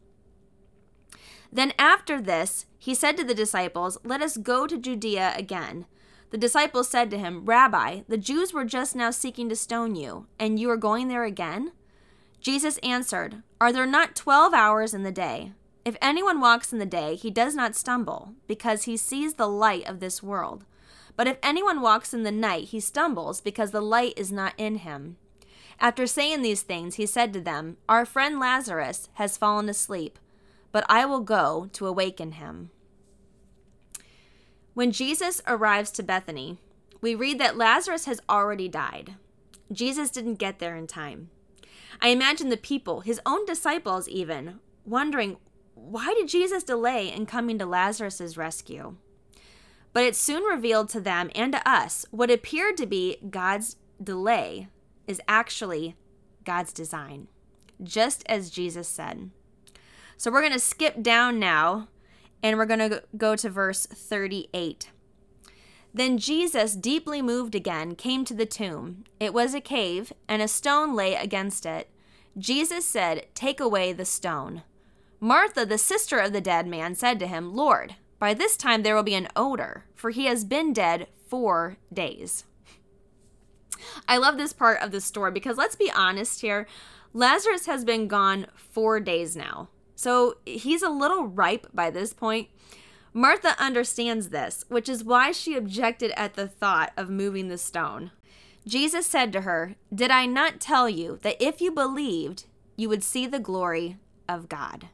Then 1.54 1.74
after 1.78 2.20
this, 2.20 2.66
he 2.80 2.96
said 2.96 3.18
to 3.18 3.24
the 3.24 3.36
disciples, 3.36 4.00
Let 4.04 4.24
us 4.24 4.36
go 4.36 4.66
to 4.66 4.80
Judea 4.80 5.34
again. 5.36 5.86
The 6.32 6.40
disciples 6.40 6.90
said 6.90 7.12
to 7.12 7.20
him, 7.20 7.46
Rabbi, 7.46 8.02
the 8.08 8.18
Jews 8.18 8.52
were 8.52 8.66
just 8.66 8.96
now 8.96 9.12
seeking 9.12 9.48
to 9.50 9.56
stone 9.56 9.96
you, 9.96 10.26
and 10.40 10.60
you 10.60 10.72
are 10.72 10.78
going 10.78 11.08
there 11.08 11.24
again? 11.24 11.72
Jesus 12.42 12.80
answered, 12.80 13.44
Are 13.62 13.72
there 13.72 13.86
not 13.86 14.16
twelve 14.16 14.56
hours 14.56 14.96
in 14.96 15.04
the 15.04 15.12
day? 15.12 15.52
If 15.86 15.98
anyone 16.02 16.40
walks 16.40 16.74
in 16.74 16.80
the 16.80 16.86
day, 16.88 17.14
he 17.14 17.30
does 17.30 17.54
not 17.54 17.76
stumble, 17.76 18.34
because 18.48 18.86
he 18.86 18.98
sees 18.98 19.36
the 19.36 19.48
light 19.48 19.88
of 19.88 20.00
this 20.00 20.24
world. 20.24 20.66
But 21.16 21.28
if 21.28 21.38
anyone 21.44 21.82
walks 21.82 22.12
in 22.12 22.24
the 22.24 22.32
night, 22.32 22.70
he 22.70 22.80
stumbles, 22.80 23.40
because 23.40 23.70
the 23.70 23.82
light 23.82 24.14
is 24.18 24.32
not 24.32 24.56
in 24.58 24.78
him. 24.78 25.18
After 25.82 26.06
saying 26.06 26.42
these 26.42 26.62
things, 26.62 26.96
he 26.96 27.06
said 27.06 27.32
to 27.34 27.42
them, 27.42 27.78
Our 27.88 28.06
friend 28.06 28.40
Lazarus 28.40 29.08
has 29.14 29.38
fallen 29.38 29.70
asleep, 29.70 30.20
but 30.72 30.86
I 30.90 31.06
will 31.06 31.22
go 31.22 31.70
to 31.74 31.88
awaken 31.88 32.34
him. 32.34 32.72
When 34.74 34.92
Jesus 34.92 35.42
arrives 35.48 35.92
to 35.92 36.04
Bethany, 36.04 36.58
we 37.02 37.16
read 37.16 37.40
that 37.40 37.58
Lazarus 37.58 38.06
has 38.06 38.20
already 38.30 38.68
died. 38.68 39.16
Jesus 39.72 40.10
didn't 40.10 40.36
get 40.36 40.60
there 40.60 40.76
in 40.76 40.88
time. 40.88 41.30
I 42.02 42.10
imagine 42.10 42.50
the 42.50 42.58
people, 42.58 43.02
his 43.02 43.22
own 43.26 43.46
disciples 43.46 44.08
even, 44.08 44.60
wondering 44.86 45.38
why 45.76 46.14
did 46.14 46.28
Jesus 46.28 46.64
delay 46.64 47.12
in 47.12 47.26
coming 47.26 47.58
to 47.58 47.66
Lazarus' 47.66 48.36
rescue? 48.36 48.98
But 49.94 50.04
it 50.04 50.16
soon 50.16 50.44
revealed 50.44 50.90
to 50.90 51.00
them 51.00 51.32
and 51.34 51.54
to 51.54 51.68
us 51.68 52.06
what 52.12 52.30
appeared 52.30 52.76
to 52.78 52.86
be 52.86 53.18
God's 53.30 53.78
delay 54.04 54.68
is 55.10 55.20
actually 55.28 55.96
God's 56.46 56.72
design, 56.72 57.28
just 57.82 58.24
as 58.28 58.51
Jesus 58.51 58.88
said. 58.88 59.32
So 60.16 60.32
we're 60.32 60.42
going 60.42 60.54
to 60.54 60.60
skip 60.60 61.01
down 61.01 61.39
now 61.39 61.88
and 62.44 62.58
we're 62.58 62.66
going 62.66 62.89
to 62.89 63.04
go 63.18 63.36
to 63.36 63.50
verse 63.50 63.86
38. 63.88 64.92
Then 65.94 66.20
Jesus, 66.20 66.75
deeply 66.75 67.22
moved 67.22 67.56
again, 67.56 67.96
came 67.96 68.24
to 68.25 68.36
the 68.36 68.46
tomb. 68.46 69.04
It 69.20 69.34
was 69.34 69.56
a 69.56 69.60
cave, 69.60 70.13
and 70.28 70.42
a 70.42 70.48
stone 70.48 70.96
lay 70.96 71.16
against 71.16 71.66
it. 71.66 71.89
Jesus 72.38 72.86
said, 72.86 73.25
Take 73.34 73.60
away 73.60 73.92
the 73.92 74.06
stone. 74.06 74.62
Martha, 75.20 75.66
the 75.66 75.80
sister 75.80 76.20
of 76.20 76.32
the 76.32 76.42
dead 76.42 76.68
man, 76.68 76.94
said 76.94 77.20
to 77.20 77.28
him, 77.28 77.56
Lord, 77.56 77.96
by 78.20 78.34
this 78.36 78.56
time 78.56 78.84
there 78.84 78.96
will 78.96 79.04
be 79.04 79.16
an 79.16 79.30
odor, 79.36 79.86
for 79.96 80.12
he 80.12 80.25
has 80.25 80.46
been 80.46 80.72
dead 80.74 81.08
four 81.28 81.78
days. 81.92 82.46
I 84.08 84.18
love 84.18 84.38
this 84.38 84.54
part 84.54 84.82
of 84.82 84.92
the 84.92 85.02
story 85.02 85.32
because 85.32 85.58
let's 85.58 85.76
be 85.76 85.92
honest 85.92 86.42
here. 86.42 86.68
Lazarus 87.14 87.66
has 87.66 87.84
been 87.84 88.08
gone 88.08 88.48
four 88.56 89.00
days 89.00 89.36
now. 89.36 89.70
So 89.96 90.38
he's 90.46 90.82
a 90.82 90.90
little 90.90 91.28
ripe 91.28 91.68
by 91.74 91.90
this 91.90 92.14
point. 92.14 92.50
Martha 93.14 93.56
understands 93.60 94.30
this, 94.30 94.64
which 94.70 94.88
is 94.88 95.04
why 95.04 95.32
she 95.32 95.56
objected 95.56 96.12
at 96.16 96.36
the 96.36 96.48
thought 96.48 96.94
of 96.96 97.10
moving 97.10 97.50
the 97.50 97.58
stone. 97.58 98.12
Jesus 98.68 99.08
said 99.08 99.34
to 99.34 99.42
her, 99.42 99.76
Did 99.94 100.12
I 100.12 100.26
not 100.26 100.60
tell 100.60 100.88
you 100.88 101.20
that 101.24 101.42
if 101.44 101.60
you 101.60 101.72
believed, 101.72 102.46
you 102.76 102.88
would 102.88 103.04
see 103.04 103.26
the 103.26 103.40
glory 103.40 103.98
of 104.28 104.48
God? 104.48 104.90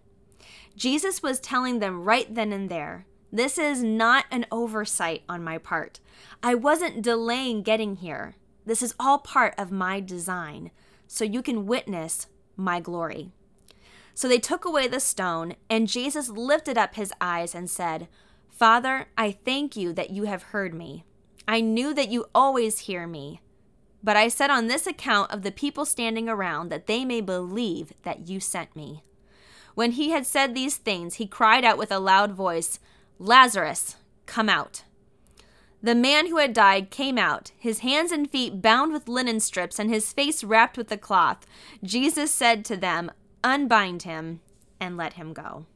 Jesus 0.76 1.22
was 1.22 1.40
telling 1.40 1.80
them 1.80 2.04
right 2.04 2.34
then 2.34 2.54
and 2.54 2.70
there, 2.70 3.06
This 3.32 3.58
is 3.58 3.84
not 3.84 4.26
an 4.32 4.46
oversight 4.52 5.24
on 5.28 5.44
my 5.44 5.58
part. 5.58 6.00
I 6.42 6.56
wasn't 6.56 7.02
delaying 7.02 7.64
getting 7.64 7.98
here. 7.98 8.36
This 8.66 8.82
is 8.82 8.96
all 9.00 9.20
part 9.20 9.54
of 9.58 9.72
my 9.72 10.00
design, 10.00 10.72
so 11.08 11.24
you 11.24 11.42
can 11.42 11.66
witness 11.66 12.28
my 12.56 12.80
glory. 12.80 13.32
So 14.14 14.28
they 14.28 14.40
took 14.40 14.66
away 14.66 14.88
the 14.88 15.00
stone, 15.00 15.56
and 15.70 15.88
Jesus 15.88 16.30
lifted 16.30 16.78
up 16.78 16.96
his 16.96 17.14
eyes 17.20 17.54
and 17.54 17.70
said, 17.70 18.08
Father, 18.50 19.08
I 19.18 19.32
thank 19.32 19.76
you 19.76 19.92
that 19.94 20.12
you 20.12 20.24
have 20.24 20.44
heard 20.44 20.74
me. 20.74 21.04
I 21.48 21.62
knew 21.62 21.94
that 21.94 22.10
you 22.10 22.26
always 22.34 22.80
hear 22.80 23.06
me. 23.06 23.42
But 24.02 24.16
I 24.16 24.30
said 24.30 24.50
on 24.50 24.68
this 24.68 24.88
account 24.88 25.32
of 25.32 25.42
the 25.42 25.52
people 25.52 25.84
standing 25.84 26.30
around 26.30 26.70
that 26.70 26.88
they 26.88 27.04
may 27.04 27.22
believe 27.22 27.92
that 28.04 28.28
you 28.30 28.40
sent 28.40 28.76
me. 28.76 29.04
When 29.74 29.92
he 29.92 30.12
had 30.12 30.26
said 30.26 30.56
these 30.56 30.78
things, 30.78 31.16
he 31.16 31.28
cried 31.28 31.66
out 31.66 31.78
with 31.78 31.92
a 31.92 32.00
loud 32.00 32.32
voice, 32.32 32.80
Lazarus, 33.20 33.98
come 34.26 34.48
out. 34.48 34.84
The 35.86 35.94
man 35.94 36.26
who 36.26 36.38
had 36.38 36.54
died 36.54 36.90
came 36.90 37.20
out, 37.20 37.52
his 37.60 37.82
hands 37.82 38.12
and 38.12 38.28
feet 38.28 38.60
bound 38.60 38.92
with 38.92 39.08
linen 39.08 39.40
strips 39.40 39.78
and 39.78 39.88
his 39.88 40.12
face 40.12 40.44
wrapped 40.44 40.80
with 40.80 40.92
a 40.92 40.98
cloth. 40.98 41.46
Jesus 41.84 42.32
said 42.32 42.66
to 42.66 42.76
them, 42.76 43.12
unbind 43.44 44.02
him, 44.02 44.40
and 44.80 44.98
let 44.98 45.14
him 45.14 45.32
go. 45.32 45.68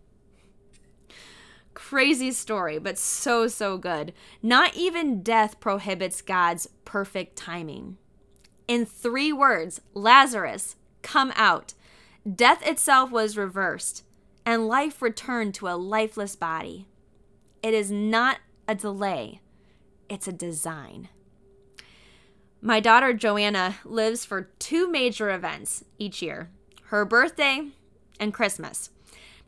Crazy 1.76 2.32
story, 2.32 2.80
but 2.80 2.98
so, 2.98 3.48
so 3.48 3.78
good. 3.78 4.12
Not 4.42 4.76
even 4.76 5.22
death 5.22 5.60
prohibits 5.60 6.24
God's 6.24 6.68
perfect 6.86 7.36
timing. 7.36 8.00
In 8.68 8.88
three 8.88 9.32
words, 9.32 9.80
Lazarus, 9.94 10.76
come 11.04 11.32
out. 11.36 11.76
Death 12.28 12.66
itself 12.66 13.12
was 13.12 13.38
reversed, 13.38 14.04
and 14.44 14.68
life 14.68 15.04
returned 15.04 15.54
to 15.54 15.68
a 15.68 15.78
lifeless 15.78 16.36
body. 16.36 16.88
It 17.62 17.76
is 17.76 17.92
not 17.92 18.40
a 18.68 18.74
delay, 18.74 19.42
it's 20.10 20.28
a 20.28 20.34
design. 20.34 21.10
My 22.62 22.80
daughter 22.80 23.14
Joanna 23.14 23.76
lives 23.86 24.26
for 24.26 24.50
two 24.60 24.90
major 24.90 25.30
events 25.30 25.86
each 25.98 26.22
year 26.22 26.50
her 26.86 27.06
birthday, 27.06 27.68
and 28.20 28.34
Christmas. 28.34 28.90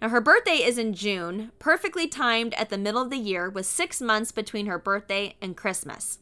Now, 0.02 0.10
her 0.10 0.22
birthday 0.22 0.64
is 0.64 0.78
in 0.78 0.94
June, 0.94 1.52
perfectly 1.60 2.08
timed 2.08 2.54
at 2.54 2.70
the 2.70 2.78
middle 2.78 3.02
of 3.02 3.10
the 3.10 3.18
year, 3.18 3.50
with 3.50 3.66
six 3.66 4.00
months 4.00 4.32
between 4.32 4.68
her 4.68 4.80
birthday 4.80 5.36
and 5.42 5.58
Christmas. 5.58 6.20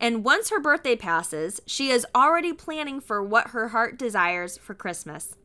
And 0.00 0.24
once 0.24 0.50
her 0.50 0.60
birthday 0.60 0.96
passes, 0.96 1.60
she 1.66 1.90
is 1.90 2.06
already 2.14 2.52
planning 2.52 3.00
for 3.00 3.22
what 3.22 3.48
her 3.48 3.68
heart 3.68 3.98
desires 3.98 4.58
for 4.58 4.74
Christmas. 4.74 5.36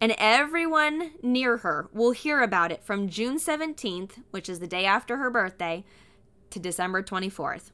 And 0.00 0.14
everyone 0.18 1.12
near 1.22 1.58
her 1.58 1.88
will 1.92 2.10
hear 2.10 2.42
about 2.42 2.70
it 2.70 2.84
from 2.84 3.08
June 3.08 3.38
17th, 3.38 4.22
which 4.30 4.48
is 4.48 4.60
the 4.60 4.66
day 4.66 4.84
after 4.84 5.16
her 5.16 5.30
birthday, 5.30 5.84
to 6.50 6.58
December 6.58 7.02
24th. 7.02 7.70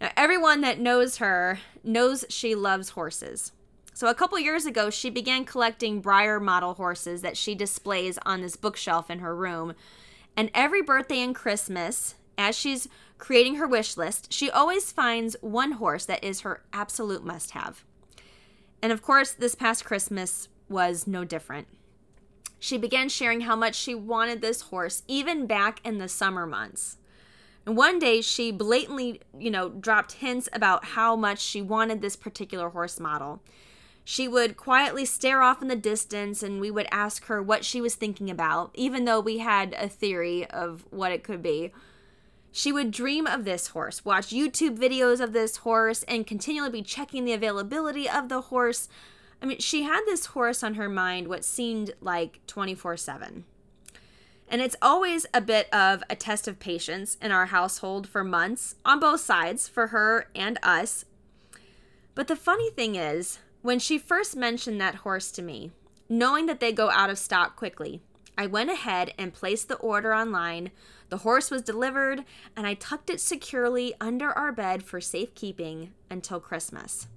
Now, 0.00 0.10
everyone 0.16 0.62
that 0.62 0.80
knows 0.80 1.18
her 1.18 1.60
knows 1.84 2.24
she 2.28 2.54
loves 2.54 2.90
horses. 2.90 3.52
So, 3.94 4.08
a 4.08 4.14
couple 4.14 4.38
years 4.38 4.66
ago, 4.66 4.90
she 4.90 5.10
began 5.10 5.44
collecting 5.44 6.02
Breyer 6.02 6.40
model 6.40 6.74
horses 6.74 7.22
that 7.22 7.36
she 7.36 7.54
displays 7.54 8.18
on 8.24 8.40
this 8.40 8.56
bookshelf 8.56 9.10
in 9.10 9.18
her 9.18 9.36
room. 9.36 9.74
And 10.36 10.50
every 10.54 10.82
birthday 10.82 11.20
and 11.20 11.34
Christmas, 11.34 12.14
as 12.38 12.56
she's 12.56 12.88
creating 13.18 13.56
her 13.56 13.68
wish 13.68 13.96
list, 13.96 14.32
she 14.32 14.50
always 14.50 14.90
finds 14.90 15.36
one 15.40 15.72
horse 15.72 16.06
that 16.06 16.24
is 16.24 16.40
her 16.40 16.62
absolute 16.72 17.24
must 17.24 17.52
have. 17.52 17.84
And 18.82 18.90
of 18.92 19.02
course, 19.02 19.32
this 19.32 19.54
past 19.54 19.84
Christmas 19.84 20.48
was 20.68 21.06
no 21.06 21.24
different. 21.24 21.68
She 22.58 22.78
began 22.78 23.08
sharing 23.08 23.42
how 23.42 23.54
much 23.54 23.74
she 23.74 23.94
wanted 23.94 24.40
this 24.40 24.62
horse, 24.62 25.02
even 25.06 25.46
back 25.46 25.80
in 25.84 25.98
the 25.98 26.08
summer 26.08 26.46
months. 26.46 26.96
And 27.64 27.76
one 27.76 27.98
day 27.98 28.20
she 28.20 28.50
blatantly, 28.50 29.20
you 29.38 29.50
know, 29.50 29.68
dropped 29.68 30.12
hints 30.12 30.48
about 30.52 30.84
how 30.84 31.14
much 31.14 31.40
she 31.40 31.62
wanted 31.62 32.00
this 32.00 32.16
particular 32.16 32.70
horse 32.70 32.98
model. 32.98 33.40
She 34.04 34.26
would 34.26 34.56
quietly 34.56 35.04
stare 35.04 35.42
off 35.42 35.62
in 35.62 35.68
the 35.68 35.76
distance, 35.76 36.42
and 36.42 36.60
we 36.60 36.72
would 36.72 36.88
ask 36.90 37.26
her 37.26 37.40
what 37.40 37.64
she 37.64 37.80
was 37.80 37.94
thinking 37.94 38.30
about, 38.30 38.72
even 38.74 39.04
though 39.04 39.20
we 39.20 39.38
had 39.38 39.74
a 39.74 39.88
theory 39.88 40.44
of 40.50 40.84
what 40.90 41.12
it 41.12 41.22
could 41.22 41.40
be. 41.40 41.72
She 42.50 42.72
would 42.72 42.90
dream 42.90 43.26
of 43.26 43.44
this 43.44 43.68
horse, 43.68 44.04
watch 44.04 44.28
YouTube 44.28 44.76
videos 44.76 45.20
of 45.20 45.32
this 45.32 45.58
horse, 45.58 46.02
and 46.02 46.26
continually 46.26 46.70
be 46.70 46.82
checking 46.82 47.24
the 47.24 47.32
availability 47.32 48.08
of 48.08 48.28
the 48.28 48.42
horse. 48.42 48.88
I 49.40 49.46
mean, 49.46 49.58
she 49.58 49.84
had 49.84 50.02
this 50.04 50.26
horse 50.26 50.62
on 50.62 50.74
her 50.74 50.88
mind 50.88 51.28
what 51.28 51.44
seemed 51.44 51.94
like 52.00 52.40
24 52.46 52.96
7. 52.96 53.44
And 54.48 54.60
it's 54.60 54.76
always 54.82 55.26
a 55.32 55.40
bit 55.40 55.72
of 55.72 56.02
a 56.10 56.16
test 56.16 56.46
of 56.46 56.58
patience 56.58 57.16
in 57.22 57.32
our 57.32 57.46
household 57.46 58.06
for 58.06 58.22
months, 58.22 58.74
on 58.84 59.00
both 59.00 59.20
sides, 59.20 59.66
for 59.68 59.88
her 59.88 60.28
and 60.34 60.58
us. 60.62 61.06
But 62.14 62.28
the 62.28 62.36
funny 62.36 62.70
thing 62.70 62.94
is, 62.94 63.38
when 63.62 63.78
she 63.78 63.96
first 63.96 64.36
mentioned 64.36 64.80
that 64.80 64.96
horse 64.96 65.30
to 65.32 65.42
me, 65.42 65.70
knowing 66.08 66.46
that 66.46 66.60
they 66.60 66.72
go 66.72 66.90
out 66.90 67.08
of 67.08 67.18
stock 67.18 67.56
quickly, 67.56 68.02
I 68.36 68.46
went 68.46 68.70
ahead 68.70 69.14
and 69.18 69.32
placed 69.32 69.68
the 69.68 69.76
order 69.76 70.14
online. 70.14 70.70
The 71.10 71.18
horse 71.18 71.50
was 71.50 71.62
delivered, 71.62 72.24
and 72.56 72.66
I 72.66 72.74
tucked 72.74 73.10
it 73.10 73.20
securely 73.20 73.94
under 74.00 74.30
our 74.32 74.52
bed 74.52 74.82
for 74.82 75.00
safekeeping 75.00 75.92
until 76.10 76.40
Christmas. 76.40 77.08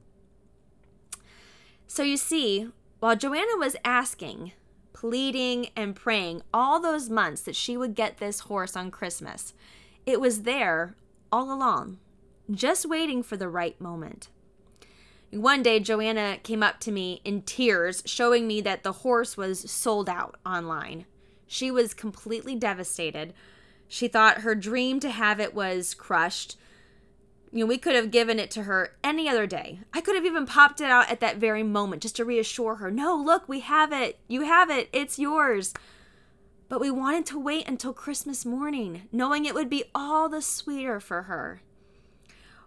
So 1.88 2.04
you 2.04 2.18
see, 2.18 2.70
while 3.00 3.16
Joanna 3.16 3.58
was 3.58 3.76
asking, 3.84 4.52
pleading 5.08 5.70
and 5.76 5.96
praying 5.96 6.42
all 6.52 6.80
those 6.80 7.12
months 7.12 7.42
that 7.42 7.56
she 7.56 7.78
would 7.78 7.94
get 7.94 8.18
this 8.18 8.40
horse 8.42 8.76
on 8.76 8.90
Christmas. 8.90 9.54
It 10.04 10.20
was 10.20 10.42
there 10.42 10.96
all 11.32 11.54
along, 11.54 12.00
just 12.50 12.88
waiting 12.88 13.22
for 13.22 13.38
the 13.38 13.48
right 13.48 13.80
moment. 13.80 14.30
One 15.30 15.62
day, 15.62 15.80
Joanna 15.80 16.40
came 16.42 16.64
up 16.64 16.80
to 16.80 16.92
me 16.92 17.22
in 17.24 17.44
tears, 17.44 18.02
showing 18.08 18.48
me 18.48 18.62
that 18.62 18.82
the 18.82 18.94
horse 18.94 19.38
was 19.38 19.70
sold 19.70 20.10
out 20.10 20.40
online. 20.44 21.06
She 21.46 21.70
was 21.70 21.94
completely 21.94 22.56
devastated. 22.56 23.36
She 23.88 24.08
thought 24.08 24.42
her 24.42 24.56
dream 24.56 25.00
to 25.02 25.12
have 25.12 25.40
it 25.40 25.54
was 25.54 25.94
crushed. 25.94 26.58
You 27.56 27.62
know, 27.62 27.68
we 27.68 27.78
could 27.78 27.96
have 27.96 28.12
given 28.12 28.38
it 28.38 28.52
to 28.52 28.64
her 28.64 28.98
any 29.02 29.30
other 29.30 29.48
day. 29.48 29.80
I 29.94 30.02
could 30.02 30.16
have 30.16 30.26
even 30.26 30.46
popped 30.46 30.82
it 30.82 30.92
out 30.92 31.10
at 31.10 31.22
that 31.22 31.38
very 31.38 31.64
moment 31.64 32.02
just 32.02 32.18
to 32.18 32.26
reassure 32.26 32.76
her 32.76 32.92
no, 32.92 33.16
look, 33.16 33.48
we 33.48 33.62
have 33.62 33.94
it. 33.94 34.20
You 34.28 34.42
have 34.42 34.70
it. 34.70 34.90
It's 34.92 35.18
yours. 35.18 35.74
But 36.68 36.82
we 36.82 36.92
wanted 36.92 37.26
to 37.28 37.40
wait 37.40 37.66
until 37.66 37.94
Christmas 37.94 38.46
morning, 38.46 39.04
knowing 39.10 39.46
it 39.46 39.54
would 39.54 39.70
be 39.70 39.86
all 39.96 40.28
the 40.28 40.42
sweeter 40.42 41.00
for 41.00 41.22
her. 41.24 41.62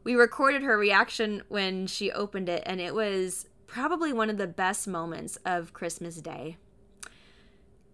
We 0.04 0.14
recorded 0.14 0.62
her 0.62 0.78
reaction 0.78 1.42
when 1.49 1.87
she 1.87 2.11
opened 2.11 2.49
it, 2.49 2.62
and 2.64 2.80
it 2.80 2.95
was 2.95 3.47
probably 3.66 4.14
one 4.14 4.30
of 4.30 4.38
the 4.38 4.47
best 4.47 4.88
moments 4.88 5.37
of 5.45 5.75
Christmas 5.75 6.16
Day. 6.23 6.57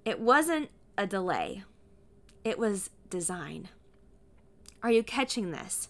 It 0.05 0.21
wasn't 0.21 0.71
a 0.97 1.09
delay, 1.09 1.65
it 2.45 2.57
was 2.57 2.91
design. 3.11 3.69
Are 4.81 4.93
you 4.93 5.03
catching 5.03 5.51
this? 5.51 5.89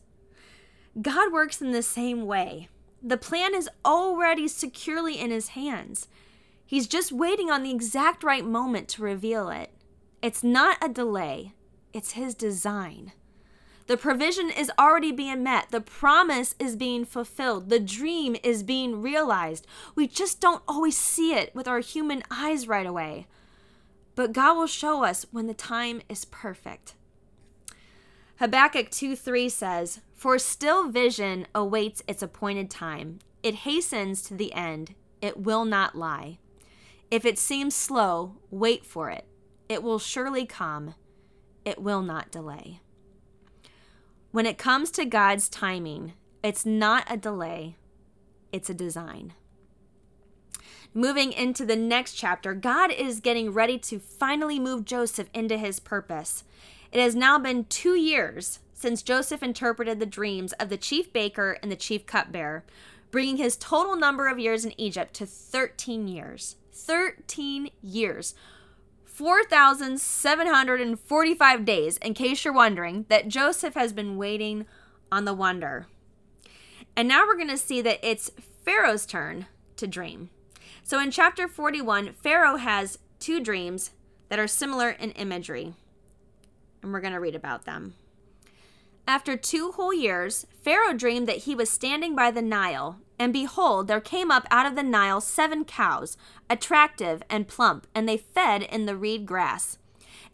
God 1.00 1.32
works 1.32 1.60
in 1.60 1.72
the 1.72 1.82
same 1.82 2.26
way. 2.26 2.68
The 3.02 3.16
plan 3.16 3.54
is 3.54 3.68
already 3.84 4.48
securely 4.48 5.18
in 5.18 5.30
his 5.30 5.48
hands. 5.48 6.08
He's 6.64 6.86
just 6.86 7.12
waiting 7.12 7.50
on 7.50 7.62
the 7.62 7.70
exact 7.70 8.24
right 8.24 8.44
moment 8.44 8.88
to 8.90 9.02
reveal 9.02 9.50
it. 9.50 9.70
It's 10.22 10.42
not 10.42 10.78
a 10.82 10.88
delay, 10.88 11.52
it's 11.92 12.12
his 12.12 12.34
design. 12.34 13.12
The 13.86 13.98
provision 13.98 14.48
is 14.48 14.72
already 14.78 15.12
being 15.12 15.42
met. 15.42 15.70
The 15.70 15.82
promise 15.82 16.54
is 16.58 16.74
being 16.74 17.04
fulfilled. 17.04 17.68
The 17.68 17.78
dream 17.78 18.34
is 18.42 18.62
being 18.62 19.02
realized. 19.02 19.66
We 19.94 20.06
just 20.06 20.40
don't 20.40 20.62
always 20.66 20.96
see 20.96 21.34
it 21.34 21.54
with 21.54 21.68
our 21.68 21.80
human 21.80 22.22
eyes 22.30 22.66
right 22.66 22.86
away. 22.86 23.26
But 24.14 24.32
God 24.32 24.56
will 24.56 24.66
show 24.66 25.04
us 25.04 25.26
when 25.30 25.46
the 25.46 25.54
time 25.54 26.00
is 26.08 26.24
perfect. 26.24 26.94
Habakkuk 28.36 28.90
2 28.90 29.14
3 29.14 29.48
says, 29.50 30.00
For 30.24 30.38
still 30.38 30.88
vision 30.88 31.46
awaits 31.54 32.02
its 32.08 32.22
appointed 32.22 32.70
time. 32.70 33.18
It 33.42 33.56
hastens 33.56 34.22
to 34.22 34.34
the 34.34 34.54
end. 34.54 34.94
It 35.20 35.36
will 35.36 35.66
not 35.66 35.96
lie. 35.96 36.38
If 37.10 37.26
it 37.26 37.38
seems 37.38 37.74
slow, 37.74 38.36
wait 38.50 38.86
for 38.86 39.10
it. 39.10 39.26
It 39.68 39.82
will 39.82 39.98
surely 39.98 40.46
come. 40.46 40.94
It 41.66 41.82
will 41.82 42.00
not 42.00 42.32
delay. 42.32 42.80
When 44.30 44.46
it 44.46 44.56
comes 44.56 44.90
to 44.92 45.04
God's 45.04 45.50
timing, 45.50 46.14
it's 46.42 46.64
not 46.64 47.04
a 47.10 47.18
delay, 47.18 47.76
it's 48.50 48.70
a 48.70 48.74
design. 48.74 49.34
Moving 50.94 51.32
into 51.32 51.66
the 51.66 51.76
next 51.76 52.14
chapter, 52.14 52.54
God 52.54 52.90
is 52.90 53.20
getting 53.20 53.52
ready 53.52 53.76
to 53.80 53.98
finally 53.98 54.58
move 54.58 54.86
Joseph 54.86 55.28
into 55.34 55.58
his 55.58 55.80
purpose. 55.80 56.44
It 56.92 57.00
has 57.00 57.14
now 57.14 57.38
been 57.38 57.64
two 57.64 57.94
years 57.94 58.60
since 58.84 59.02
Joseph 59.02 59.42
interpreted 59.42 59.98
the 59.98 60.04
dreams 60.04 60.52
of 60.60 60.68
the 60.68 60.76
chief 60.76 61.10
baker 61.10 61.56
and 61.62 61.72
the 61.72 61.76
chief 61.76 62.04
cupbearer, 62.04 62.64
bringing 63.10 63.38
his 63.38 63.56
total 63.56 63.96
number 63.96 64.28
of 64.28 64.38
years 64.38 64.66
in 64.66 64.78
Egypt 64.78 65.14
to 65.14 65.24
13 65.24 66.06
years. 66.06 66.56
13 66.70 67.70
years. 67.80 68.34
4,745 69.06 71.64
days, 71.64 71.96
in 71.96 72.12
case 72.12 72.44
you're 72.44 72.52
wondering, 72.52 73.06
that 73.08 73.28
Joseph 73.28 73.72
has 73.72 73.94
been 73.94 74.18
waiting 74.18 74.66
on 75.10 75.24
the 75.24 75.32
wonder. 75.32 75.86
And 76.94 77.08
now 77.08 77.26
we're 77.26 77.36
going 77.36 77.48
to 77.48 77.56
see 77.56 77.80
that 77.80 78.00
it's 78.02 78.32
Pharaoh's 78.66 79.06
turn 79.06 79.46
to 79.76 79.86
dream. 79.86 80.28
So 80.82 81.00
in 81.00 81.10
chapter 81.10 81.48
41, 81.48 82.12
Pharaoh 82.12 82.58
has 82.58 82.98
two 83.18 83.40
dreams 83.40 83.92
that 84.28 84.38
are 84.38 84.46
similar 84.46 84.90
in 84.90 85.12
imagery 85.12 85.72
and 86.82 86.92
we're 86.92 87.00
going 87.00 87.14
to 87.14 87.20
read 87.20 87.34
about 87.34 87.64
them. 87.64 87.94
After 89.06 89.36
two 89.36 89.72
whole 89.72 89.92
years, 89.92 90.46
Pharaoh 90.62 90.94
dreamed 90.94 91.28
that 91.28 91.44
he 91.44 91.54
was 91.54 91.68
standing 91.68 92.16
by 92.16 92.30
the 92.30 92.40
Nile, 92.40 93.00
and 93.18 93.34
behold, 93.34 93.86
there 93.86 94.00
came 94.00 94.30
up 94.30 94.46
out 94.50 94.64
of 94.64 94.76
the 94.76 94.82
Nile 94.82 95.20
seven 95.20 95.64
cows, 95.64 96.16
attractive 96.48 97.22
and 97.28 97.46
plump, 97.46 97.86
and 97.94 98.08
they 98.08 98.16
fed 98.16 98.62
in 98.62 98.86
the 98.86 98.96
reed 98.96 99.26
grass. 99.26 99.78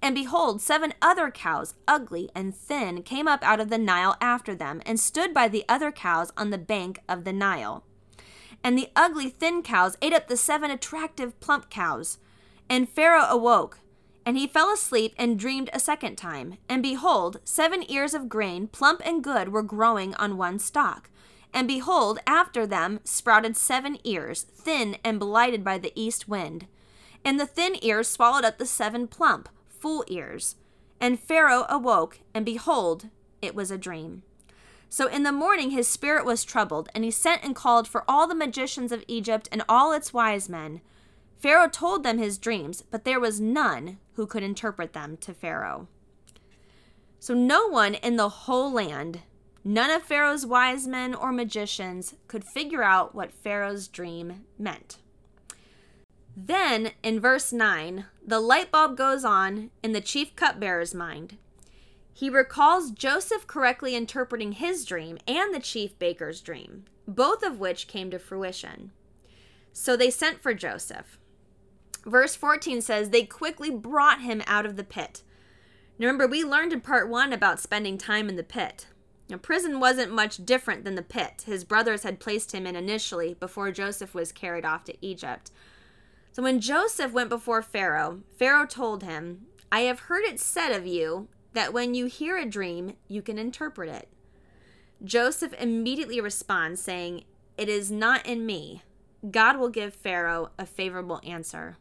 And 0.01 0.15
behold, 0.15 0.63
seven 0.63 0.95
other 1.03 1.31
cows, 1.33 1.75
ugly 1.89 2.31
and 2.35 2.55
thin, 2.55 3.03
came 3.03 3.27
up 3.27 3.43
out 3.43 3.61
of 3.61 3.71
the 3.71 3.79
Nile 3.79 4.17
after 4.21 4.55
them, 4.55 4.81
and 4.87 5.01
stood 5.01 5.35
by 5.35 5.49
the 5.49 5.65
other 5.69 5.91
cows 5.91 6.33
on 6.37 6.51
the 6.51 6.59
bank 6.59 7.01
of 7.09 7.25
the 7.25 7.33
Nile. 7.33 7.85
And 8.63 8.79
the 8.79 8.91
ugly, 8.95 9.31
thin 9.31 9.63
cows 9.63 9.97
ate 10.01 10.13
up 10.13 10.29
the 10.29 10.37
seven 10.37 10.71
attractive, 10.71 11.39
plump 11.41 11.71
cows. 11.71 12.19
And 12.69 12.89
Pharaoh 12.89 13.27
awoke, 13.29 13.81
and 14.25 14.37
he 14.37 14.47
fell 14.47 14.73
asleep 14.73 15.15
and 15.17 15.39
dreamed 15.39 15.71
a 15.73 15.81
second 15.81 16.17
time. 16.17 16.59
And 16.69 16.83
behold, 16.83 17.41
seven 17.45 17.85
ears 17.91 18.15
of 18.15 18.29
grain, 18.29 18.67
plump 18.69 19.01
and 19.05 19.25
good, 19.25 19.51
were 19.51 19.63
growing 19.63 20.15
on 20.15 20.37
one 20.37 20.59
stalk. 20.59 21.11
And 21.53 21.67
behold, 21.67 22.21
after 22.27 22.67
them 22.67 23.01
sprouted 23.05 23.57
seven 23.57 23.99
ears, 24.05 24.43
thin 24.43 24.99
and 25.03 25.19
blighted 25.19 25.65
by 25.65 25.79
the 25.79 25.93
east 25.95 26.29
wind. 26.29 26.67
And 27.25 27.41
the 27.41 27.47
thin 27.47 27.77
ears 27.83 28.09
swallowed 28.09 28.45
up 28.45 28.59
the 28.59 28.67
seven 28.67 29.09
plump, 29.09 29.49
full 29.69 30.05
ears. 30.09 30.57
And 31.01 31.19
Pharaoh 31.19 31.67
awoke, 31.69 32.21
and 32.35 32.45
behold, 32.45 33.09
it 33.43 33.55
was 33.55 33.71
a 33.71 33.79
dream. 33.79 34.23
So 34.89 35.07
in 35.07 35.23
the 35.23 35.33
morning 35.33 35.71
his 35.71 35.89
spirit 35.89 36.25
was 36.25 36.45
troubled, 36.45 36.89
and 36.95 37.05
he 37.05 37.11
sent 37.11 37.43
and 37.43 37.55
called 37.55 37.89
for 37.89 38.05
all 38.09 38.27
the 38.27 38.35
magicians 38.35 38.93
of 38.93 39.05
Egypt 39.09 39.49
and 39.51 39.63
all 39.69 39.93
its 39.93 40.13
wise 40.13 40.49
men. 40.49 40.81
Pharaoh 41.41 41.69
told 41.69 42.03
them 42.03 42.19
his 42.19 42.37
dreams, 42.37 42.83
but 42.83 43.05
there 43.05 43.19
was 43.19 43.41
none 43.41 43.99
who 44.13 44.27
could 44.27 44.43
interpret 44.43 44.93
them 44.93 45.17
to 45.19 45.33
Pharaoh. 45.33 45.89
So 47.19 47.33
no 47.33 47.67
one 47.67 47.95
in 47.95 48.17
the 48.17 48.29
whole 48.29 48.71
land, 48.71 49.21
none 49.65 49.91
of 49.91 50.03
Pharaoh's 50.03 50.45
wise 50.45 50.87
men 50.87 51.15
or 51.15 51.33
magicians, 51.33 52.15
could 52.29 52.45
figure 52.45 52.83
out 52.83 53.15
what 53.15 53.33
Pharaoh's 53.33 53.89
dream 53.89 54.45
meant. 54.59 54.99
Then, 56.37 56.93
in 57.03 57.21
verse 57.21 57.53
9, 57.53 58.05
the 58.27 58.41
light 58.41 58.71
bulb 58.71 58.97
goes 58.97 59.25
on 59.25 59.71
in 59.83 59.93
the 59.93 60.01
chief 60.01 60.37
cupbearer's 60.37 60.95
mind. 60.95 61.39
He 62.13 62.29
recalls 62.29 62.91
Joseph 62.91 63.47
correctly 63.47 63.95
interpreting 63.95 64.53
his 64.53 64.85
dream 64.85 65.19
and 65.27 65.55
the 65.55 65.61
chief 65.61 65.99
baker's 65.99 66.43
dream, 66.43 66.85
both 67.09 67.43
of 67.43 67.59
which 67.59 67.89
came 67.89 68.11
to 68.11 68.19
fruition. 68.19 68.93
So 69.73 69.97
they 69.97 70.11
sent 70.11 70.43
for 70.43 70.53
Joseph. 70.53 71.19
Verse 72.07 72.35
14 72.35 72.81
says, 72.81 73.11
They 73.11 73.25
quickly 73.25 73.71
brought 73.71 74.23
him 74.23 74.43
out 74.47 74.67
of 74.67 74.77
the 74.77 74.85
pit. 74.85 75.23
Now 75.99 76.07
remember, 76.07 76.27
we 76.27 76.45
learned 76.45 76.73
in 76.73 76.81
part 76.81 77.09
one 77.09 77.33
about 77.33 77.61
spending 77.61 77.99
time 77.99 78.29
in 78.29 78.37
the 78.37 78.43
pit. 78.43 78.87
Now, 79.29 79.37
prison 79.37 79.79
wasn't 79.79 80.13
much 80.13 80.45
different 80.45 80.85
than 80.85 80.97
the 80.97 81.03
pit 81.03 81.45
his 81.47 81.63
brothers 81.63 82.03
had 82.03 82.19
placed 82.19 82.53
him 82.53 82.67
in 82.67 82.75
initially 82.75 83.35
before 83.35 83.71
Joseph 83.71 84.13
was 84.13 84.33
carried 84.33 84.65
off 84.65 84.83
to 84.85 84.97
Egypt. 85.01 85.53
So 86.33 86.43
when 86.43 86.61
Joseph 86.61 87.13
went 87.13 87.29
before 87.29 87.63
Pharaoh, 87.63 88.23
Pharaoh 88.37 88.67
told 88.67 89.05
him, 89.05 89.47
I 89.71 89.81
have 89.81 90.01
heard 90.01 90.25
it 90.25 90.41
said 90.41 90.73
of 90.73 90.85
you 90.85 91.29
that 91.53 91.73
when 91.73 91.95
you 91.95 92.07
hear 92.07 92.39
a 92.39 92.45
dream, 92.45 92.97
you 93.07 93.23
can 93.23 93.39
interpret 93.39 93.89
it. 93.89 94.09
Joseph 95.05 95.55
immediately 95.61 96.21
responds, 96.21 96.81
saying, 96.83 97.25
It 97.57 97.69
is 97.69 97.91
not 97.91 98.27
in 98.27 98.45
me. 98.45 98.83
God 99.31 99.59
will 99.59 99.69
give 99.69 99.95
Pharaoh 99.95 100.51
a 100.59 100.67
favorable 100.67 101.21
answer. 101.25 101.77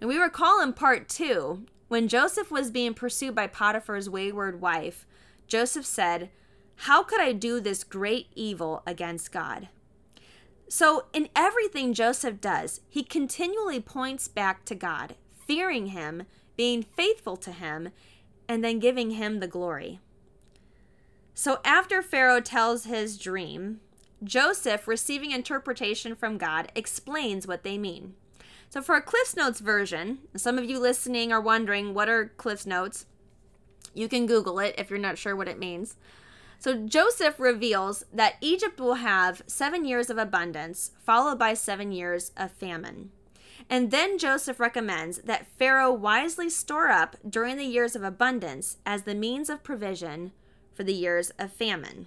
And 0.00 0.08
we 0.08 0.16
recall 0.16 0.62
in 0.62 0.72
part 0.72 1.08
two, 1.08 1.66
when 1.88 2.08
Joseph 2.08 2.50
was 2.50 2.70
being 2.70 2.94
pursued 2.94 3.34
by 3.34 3.46
Potiphar's 3.46 4.08
wayward 4.08 4.60
wife, 4.60 5.06
Joseph 5.46 5.84
said, 5.84 6.30
How 6.76 7.02
could 7.02 7.20
I 7.20 7.32
do 7.32 7.60
this 7.60 7.84
great 7.84 8.28
evil 8.34 8.82
against 8.86 9.32
God? 9.32 9.68
So, 10.68 11.06
in 11.12 11.28
everything 11.34 11.92
Joseph 11.92 12.40
does, 12.40 12.80
he 12.88 13.02
continually 13.02 13.80
points 13.80 14.28
back 14.28 14.64
to 14.66 14.76
God, 14.76 15.16
fearing 15.44 15.86
him, 15.86 16.22
being 16.56 16.84
faithful 16.84 17.36
to 17.38 17.50
him, 17.50 17.88
and 18.48 18.62
then 18.62 18.78
giving 18.78 19.10
him 19.10 19.40
the 19.40 19.48
glory. 19.48 19.98
So, 21.34 21.58
after 21.64 22.02
Pharaoh 22.02 22.40
tells 22.40 22.84
his 22.84 23.18
dream, 23.18 23.80
Joseph, 24.22 24.86
receiving 24.86 25.32
interpretation 25.32 26.14
from 26.14 26.38
God, 26.38 26.70
explains 26.76 27.48
what 27.48 27.64
they 27.64 27.76
mean. 27.76 28.14
So, 28.70 28.80
for 28.80 28.94
a 28.94 29.02
Cliffs 29.02 29.34
Notes 29.34 29.58
version, 29.58 30.18
some 30.36 30.56
of 30.56 30.64
you 30.64 30.78
listening 30.78 31.32
are 31.32 31.40
wondering 31.40 31.92
what 31.92 32.08
are 32.08 32.32
Cliffs 32.36 32.66
Notes? 32.66 33.04
You 33.94 34.08
can 34.08 34.26
Google 34.26 34.60
it 34.60 34.76
if 34.78 34.90
you're 34.90 34.98
not 35.00 35.18
sure 35.18 35.34
what 35.34 35.48
it 35.48 35.58
means. 35.58 35.96
So, 36.60 36.86
Joseph 36.86 37.40
reveals 37.40 38.04
that 38.12 38.36
Egypt 38.40 38.78
will 38.78 38.94
have 38.94 39.42
seven 39.48 39.84
years 39.84 40.08
of 40.08 40.18
abundance, 40.18 40.92
followed 41.04 41.36
by 41.36 41.52
seven 41.54 41.90
years 41.90 42.30
of 42.36 42.52
famine. 42.52 43.10
And 43.68 43.90
then 43.90 44.18
Joseph 44.18 44.60
recommends 44.60 45.18
that 45.18 45.48
Pharaoh 45.58 45.92
wisely 45.92 46.48
store 46.48 46.90
up 46.90 47.16
during 47.28 47.56
the 47.56 47.64
years 47.64 47.96
of 47.96 48.04
abundance 48.04 48.76
as 48.86 49.02
the 49.02 49.16
means 49.16 49.50
of 49.50 49.64
provision 49.64 50.30
for 50.72 50.84
the 50.84 50.94
years 50.94 51.30
of 51.40 51.52
famine. 51.52 52.06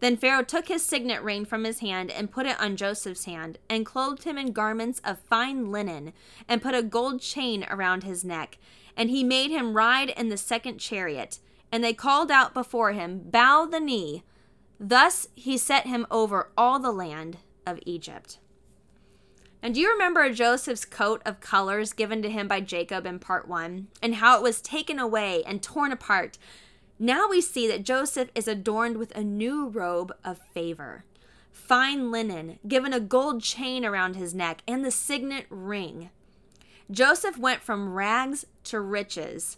Then 0.00 0.16
Pharaoh 0.16 0.42
took 0.42 0.68
his 0.68 0.82
signet 0.82 1.22
ring 1.22 1.44
from 1.44 1.64
his 1.64 1.80
hand 1.80 2.10
and 2.10 2.30
put 2.30 2.46
it 2.46 2.60
on 2.60 2.76
Joseph's 2.76 3.26
hand, 3.26 3.58
and 3.68 3.86
clothed 3.86 4.24
him 4.24 4.38
in 4.38 4.52
garments 4.52 5.00
of 5.04 5.20
fine 5.20 5.70
linen, 5.70 6.12
and 6.48 6.62
put 6.62 6.74
a 6.74 6.82
gold 6.82 7.20
chain 7.20 7.64
around 7.70 8.02
his 8.02 8.24
neck. 8.24 8.58
And 8.96 9.10
he 9.10 9.22
made 9.22 9.50
him 9.50 9.76
ride 9.76 10.10
in 10.10 10.28
the 10.28 10.36
second 10.36 10.78
chariot. 10.78 11.38
And 11.70 11.84
they 11.84 11.92
called 11.92 12.30
out 12.30 12.54
before 12.54 12.92
him, 12.92 13.20
Bow 13.24 13.66
the 13.70 13.78
knee. 13.78 14.24
Thus 14.78 15.28
he 15.34 15.58
set 15.58 15.86
him 15.86 16.06
over 16.10 16.50
all 16.56 16.78
the 16.78 16.92
land 16.92 17.36
of 17.66 17.78
Egypt. 17.84 18.38
And 19.62 19.74
do 19.74 19.80
you 19.80 19.90
remember 19.90 20.32
Joseph's 20.32 20.86
coat 20.86 21.20
of 21.26 21.40
colors 21.40 21.92
given 21.92 22.22
to 22.22 22.30
him 22.30 22.48
by 22.48 22.60
Jacob 22.60 23.04
in 23.04 23.18
part 23.18 23.46
one, 23.46 23.88
and 24.00 24.16
how 24.16 24.38
it 24.38 24.42
was 24.42 24.62
taken 24.62 24.98
away 24.98 25.44
and 25.44 25.62
torn 25.62 25.92
apart? 25.92 26.38
Now 27.02 27.28
we 27.30 27.40
see 27.40 27.66
that 27.66 27.82
Joseph 27.82 28.28
is 28.34 28.46
adorned 28.46 28.98
with 28.98 29.16
a 29.16 29.24
new 29.24 29.68
robe 29.68 30.12
of 30.22 30.38
favor, 30.52 31.06
fine 31.50 32.10
linen, 32.10 32.58
given 32.68 32.92
a 32.92 33.00
gold 33.00 33.42
chain 33.42 33.86
around 33.86 34.16
his 34.16 34.34
neck, 34.34 34.60
and 34.68 34.84
the 34.84 34.90
signet 34.90 35.46
ring. 35.48 36.10
Joseph 36.90 37.38
went 37.38 37.62
from 37.62 37.94
rags 37.94 38.44
to 38.64 38.80
riches 38.80 39.56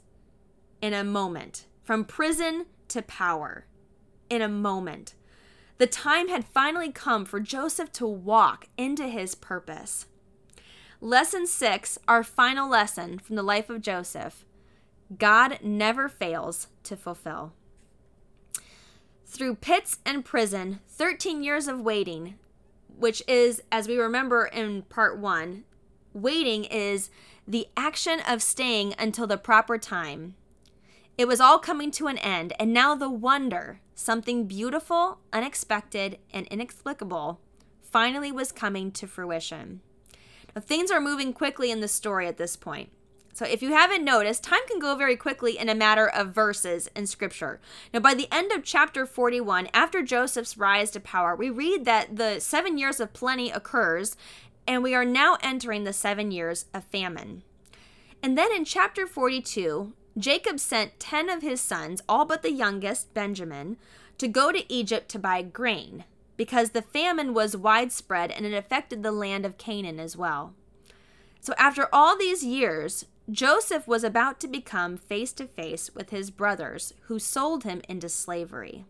in 0.80 0.94
a 0.94 1.02
moment, 1.02 1.66
from 1.82 2.04
prison 2.04 2.66
to 2.86 3.02
power 3.02 3.66
in 4.30 4.40
a 4.40 4.48
moment. 4.48 5.14
The 5.78 5.88
time 5.88 6.28
had 6.28 6.44
finally 6.44 6.92
come 6.92 7.24
for 7.24 7.40
Joseph 7.40 7.90
to 7.94 8.06
walk 8.06 8.68
into 8.78 9.08
his 9.08 9.34
purpose. 9.34 10.06
Lesson 11.00 11.48
six, 11.48 11.98
our 12.06 12.22
final 12.22 12.70
lesson 12.70 13.18
from 13.18 13.34
the 13.34 13.42
life 13.42 13.68
of 13.68 13.80
Joseph 13.80 14.44
God 15.18 15.58
never 15.60 16.08
fails 16.08 16.68
to 16.84 16.96
fulfill. 16.96 17.52
Through 19.26 19.56
pits 19.56 19.98
and 20.04 20.24
prison, 20.24 20.80
13 20.88 21.42
years 21.42 21.66
of 21.66 21.80
waiting, 21.80 22.34
which 22.98 23.22
is, 23.26 23.62
as 23.72 23.88
we 23.88 23.96
remember 23.96 24.44
in 24.44 24.82
part 24.82 25.18
one, 25.18 25.64
waiting 26.12 26.64
is 26.64 27.10
the 27.48 27.66
action 27.76 28.20
of 28.28 28.42
staying 28.42 28.94
until 28.98 29.26
the 29.26 29.38
proper 29.38 29.78
time. 29.78 30.34
It 31.18 31.26
was 31.26 31.40
all 31.40 31.58
coming 31.58 31.90
to 31.92 32.06
an 32.06 32.18
end, 32.18 32.52
and 32.58 32.72
now 32.72 32.94
the 32.94 33.10
wonder, 33.10 33.80
something 33.94 34.46
beautiful, 34.46 35.18
unexpected, 35.32 36.18
and 36.32 36.46
inexplicable, 36.46 37.40
finally 37.82 38.32
was 38.32 38.52
coming 38.52 38.90
to 38.92 39.06
fruition. 39.06 39.80
Now, 40.54 40.62
things 40.62 40.90
are 40.90 41.00
moving 41.00 41.32
quickly 41.32 41.70
in 41.70 41.80
the 41.80 41.88
story 41.88 42.26
at 42.26 42.38
this 42.38 42.56
point. 42.56 42.90
So, 43.34 43.46
if 43.46 43.62
you 43.62 43.72
haven't 43.72 44.04
noticed, 44.04 44.44
time 44.44 44.60
can 44.68 44.78
go 44.78 44.94
very 44.94 45.16
quickly 45.16 45.58
in 45.58 45.70
a 45.70 45.74
matter 45.74 46.06
of 46.06 46.34
verses 46.34 46.90
in 46.94 47.06
Scripture. 47.06 47.60
Now, 47.92 48.00
by 48.00 48.12
the 48.12 48.28
end 48.30 48.52
of 48.52 48.62
chapter 48.62 49.06
41, 49.06 49.68
after 49.72 50.02
Joseph's 50.02 50.58
rise 50.58 50.90
to 50.90 51.00
power, 51.00 51.34
we 51.34 51.48
read 51.48 51.86
that 51.86 52.16
the 52.16 52.40
seven 52.40 52.76
years 52.76 53.00
of 53.00 53.14
plenty 53.14 53.50
occurs, 53.50 54.18
and 54.66 54.82
we 54.82 54.94
are 54.94 55.06
now 55.06 55.38
entering 55.42 55.84
the 55.84 55.94
seven 55.94 56.30
years 56.30 56.66
of 56.74 56.84
famine. 56.84 57.42
And 58.22 58.36
then 58.36 58.52
in 58.52 58.66
chapter 58.66 59.06
42, 59.06 59.94
Jacob 60.18 60.60
sent 60.60 61.00
10 61.00 61.30
of 61.30 61.40
his 61.40 61.60
sons, 61.60 62.02
all 62.06 62.26
but 62.26 62.42
the 62.42 62.52
youngest, 62.52 63.14
Benjamin, 63.14 63.78
to 64.18 64.28
go 64.28 64.52
to 64.52 64.70
Egypt 64.70 65.08
to 65.08 65.18
buy 65.18 65.40
grain, 65.40 66.04
because 66.36 66.70
the 66.70 66.82
famine 66.82 67.32
was 67.32 67.56
widespread 67.56 68.30
and 68.30 68.44
it 68.44 68.52
affected 68.52 69.02
the 69.02 69.10
land 69.10 69.46
of 69.46 69.56
Canaan 69.56 69.98
as 69.98 70.18
well. 70.18 70.52
So, 71.40 71.54
after 71.58 71.88
all 71.92 72.16
these 72.16 72.44
years, 72.44 73.06
Joseph 73.30 73.86
was 73.86 74.04
about 74.04 74.40
to 74.40 74.48
become 74.48 74.96
face 74.96 75.32
to 75.34 75.46
face 75.46 75.94
with 75.94 76.10
his 76.10 76.30
brothers 76.30 76.92
who 77.02 77.18
sold 77.18 77.64
him 77.64 77.80
into 77.88 78.08
slavery. 78.08 78.84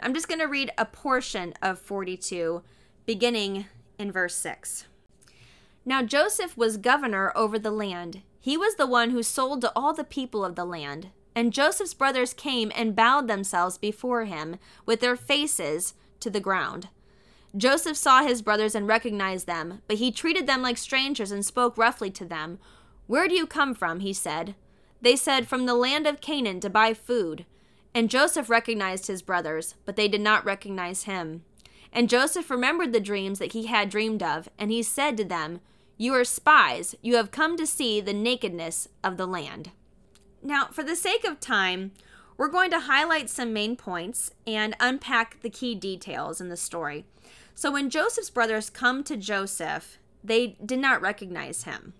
I'm 0.00 0.14
just 0.14 0.28
going 0.28 0.40
to 0.40 0.46
read 0.46 0.70
a 0.78 0.84
portion 0.84 1.54
of 1.60 1.78
42, 1.78 2.62
beginning 3.04 3.66
in 3.98 4.12
verse 4.12 4.36
6. 4.36 4.84
Now 5.84 6.02
Joseph 6.02 6.56
was 6.56 6.76
governor 6.76 7.32
over 7.34 7.58
the 7.58 7.70
land 7.70 8.22
he 8.40 8.56
was 8.56 8.76
the 8.76 8.86
one 8.86 9.10
who 9.10 9.22
sold 9.22 9.60
to 9.62 9.72
all 9.74 9.92
the 9.92 10.04
people 10.04 10.44
of 10.44 10.54
the 10.54 10.64
land. 10.64 11.08
And 11.34 11.52
Joseph's 11.52 11.94
brothers 11.94 12.32
came 12.32 12.72
and 12.74 12.96
bowed 12.96 13.28
themselves 13.28 13.78
before 13.78 14.24
him 14.24 14.56
with 14.86 15.00
their 15.00 15.16
faces 15.16 15.94
to 16.20 16.30
the 16.30 16.40
ground. 16.40 16.88
Joseph 17.56 17.96
saw 17.96 18.22
his 18.22 18.42
brothers 18.42 18.74
and 18.74 18.86
recognized 18.86 19.46
them, 19.46 19.82
but 19.86 19.98
he 19.98 20.10
treated 20.10 20.46
them 20.46 20.62
like 20.62 20.78
strangers 20.78 21.30
and 21.30 21.44
spoke 21.44 21.76
roughly 21.76 22.10
to 22.10 22.24
them. 22.24 22.58
Where 23.08 23.26
do 23.26 23.34
you 23.34 23.48
come 23.48 23.74
from? 23.74 23.98
he 23.98 24.12
said. 24.12 24.54
They 25.02 25.16
said, 25.16 25.48
From 25.48 25.66
the 25.66 25.74
land 25.74 26.06
of 26.06 26.20
Canaan 26.20 26.60
to 26.60 26.70
buy 26.70 26.94
food. 26.94 27.44
And 27.92 28.08
Joseph 28.08 28.48
recognized 28.48 29.08
his 29.08 29.22
brothers, 29.22 29.74
but 29.84 29.96
they 29.96 30.06
did 30.06 30.20
not 30.20 30.44
recognize 30.44 31.02
him. 31.02 31.42
And 31.92 32.08
Joseph 32.08 32.50
remembered 32.50 32.92
the 32.92 33.00
dreams 33.00 33.40
that 33.40 33.52
he 33.52 33.66
had 33.66 33.90
dreamed 33.90 34.22
of, 34.22 34.48
and 34.56 34.70
he 34.70 34.84
said 34.84 35.16
to 35.16 35.24
them, 35.24 35.58
you 36.00 36.14
are 36.14 36.24
spies. 36.24 36.94
You 37.02 37.16
have 37.16 37.32
come 37.32 37.56
to 37.56 37.66
see 37.66 38.00
the 38.00 38.12
nakedness 38.12 38.86
of 39.02 39.16
the 39.16 39.26
land. 39.26 39.72
Now, 40.40 40.68
for 40.70 40.84
the 40.84 40.94
sake 40.94 41.24
of 41.24 41.40
time, 41.40 41.90
we're 42.36 42.46
going 42.46 42.70
to 42.70 42.80
highlight 42.80 43.28
some 43.28 43.52
main 43.52 43.74
points 43.74 44.30
and 44.46 44.76
unpack 44.78 45.42
the 45.42 45.50
key 45.50 45.74
details 45.74 46.40
in 46.40 46.50
the 46.50 46.56
story. 46.56 47.04
So, 47.56 47.72
when 47.72 47.90
Joseph's 47.90 48.30
brothers 48.30 48.70
come 48.70 49.02
to 49.04 49.16
Joseph, 49.16 49.98
they 50.22 50.56
did 50.64 50.78
not 50.78 51.02
recognize 51.02 51.64
him. 51.64 51.94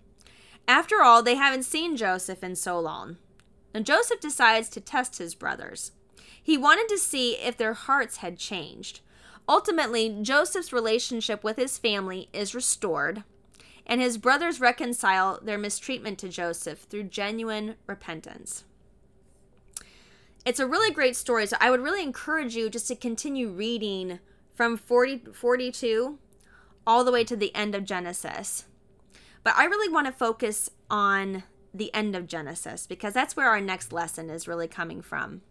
After 0.69 1.01
all, 1.01 1.23
they 1.23 1.33
haven't 1.33 1.63
seen 1.63 1.97
Joseph 1.97 2.43
in 2.43 2.55
so 2.55 2.79
long. 2.79 3.17
And 3.73 3.87
Joseph 3.87 4.19
decides 4.19 4.69
to 4.69 4.79
test 4.79 5.17
his 5.17 5.33
brothers. 5.33 5.93
He 6.41 6.59
wanted 6.59 6.87
to 6.89 6.99
see 6.99 7.31
if 7.37 7.57
their 7.57 7.73
hearts 7.73 8.17
had 8.17 8.37
changed. 8.37 8.99
Ultimately, 9.47 10.15
Joseph's 10.21 10.71
relationship 10.71 11.43
with 11.43 11.57
his 11.57 11.79
family 11.79 12.29
is 12.33 12.53
restored, 12.53 13.23
and 13.87 13.99
his 13.99 14.19
brothers 14.19 14.61
reconcile 14.61 15.39
their 15.41 15.57
mistreatment 15.57 16.19
to 16.19 16.29
Joseph 16.29 16.81
through 16.83 17.03
genuine 17.05 17.73
repentance. 17.87 18.63
It's 20.45 20.59
a 20.59 20.67
really 20.67 20.93
great 20.93 21.15
story, 21.15 21.47
so 21.47 21.57
I 21.59 21.71
would 21.71 21.81
really 21.81 22.03
encourage 22.03 22.55
you 22.55 22.69
just 22.69 22.87
to 22.89 22.95
continue 22.95 23.49
reading 23.49 24.19
from 24.53 24.77
40, 24.77 25.33
42 25.33 26.19
all 26.85 27.03
the 27.03 27.11
way 27.11 27.23
to 27.23 27.35
the 27.35 27.55
end 27.55 27.73
of 27.73 27.85
Genesis. 27.85 28.65
But 29.49 29.57
I 29.57 29.65
really 29.65 29.91
want 29.91 30.05
to 30.05 30.13
focus 30.13 30.69
on 30.91 31.41
the 31.73 31.91
end 31.91 32.15
of 32.15 32.27
Genesis 32.27 32.85
because 32.85 33.15
that's 33.15 33.35
where 33.35 33.49
our 33.49 33.59
next 33.59 33.91
lesson 33.91 34.29
is 34.29 34.47
really 34.47 34.67
coming 34.67 35.01
from. 35.01 35.41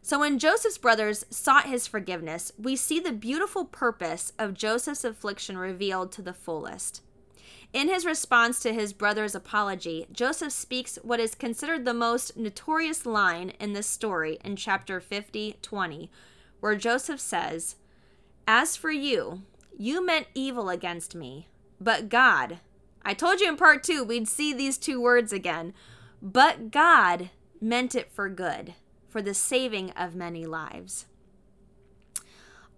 So, 0.00 0.20
when 0.20 0.38
Joseph's 0.38 0.78
brothers 0.78 1.26
sought 1.28 1.66
his 1.66 1.86
forgiveness, 1.86 2.52
we 2.58 2.74
see 2.74 3.00
the 3.00 3.12
beautiful 3.12 3.66
purpose 3.66 4.32
of 4.38 4.54
Joseph's 4.54 5.04
affliction 5.04 5.58
revealed 5.58 6.10
to 6.12 6.22
the 6.22 6.32
fullest. 6.32 7.02
In 7.74 7.88
his 7.88 8.06
response 8.06 8.60
to 8.60 8.72
his 8.72 8.94
brother's 8.94 9.34
apology, 9.34 10.06
Joseph 10.10 10.54
speaks 10.54 10.98
what 11.02 11.20
is 11.20 11.34
considered 11.34 11.84
the 11.84 11.92
most 11.92 12.38
notorious 12.38 13.04
line 13.04 13.52
in 13.60 13.74
this 13.74 13.86
story 13.86 14.38
in 14.42 14.56
chapter 14.56 15.02
50 15.02 15.58
20, 15.60 16.10
where 16.60 16.76
Joseph 16.76 17.20
says, 17.20 17.76
As 18.48 18.74
for 18.74 18.90
you, 18.90 19.42
you 19.76 20.02
meant 20.02 20.28
evil 20.34 20.70
against 20.70 21.14
me, 21.14 21.48
but 21.78 22.08
God, 22.08 22.60
I 23.04 23.14
told 23.14 23.40
you 23.40 23.48
in 23.48 23.56
part 23.56 23.82
two 23.82 24.04
we'd 24.04 24.28
see 24.28 24.52
these 24.52 24.78
two 24.78 25.00
words 25.00 25.32
again, 25.32 25.74
but 26.20 26.70
God 26.70 27.30
meant 27.60 27.94
it 27.94 28.10
for 28.10 28.28
good, 28.28 28.74
for 29.08 29.22
the 29.22 29.34
saving 29.34 29.90
of 29.92 30.14
many 30.14 30.46
lives. 30.46 31.06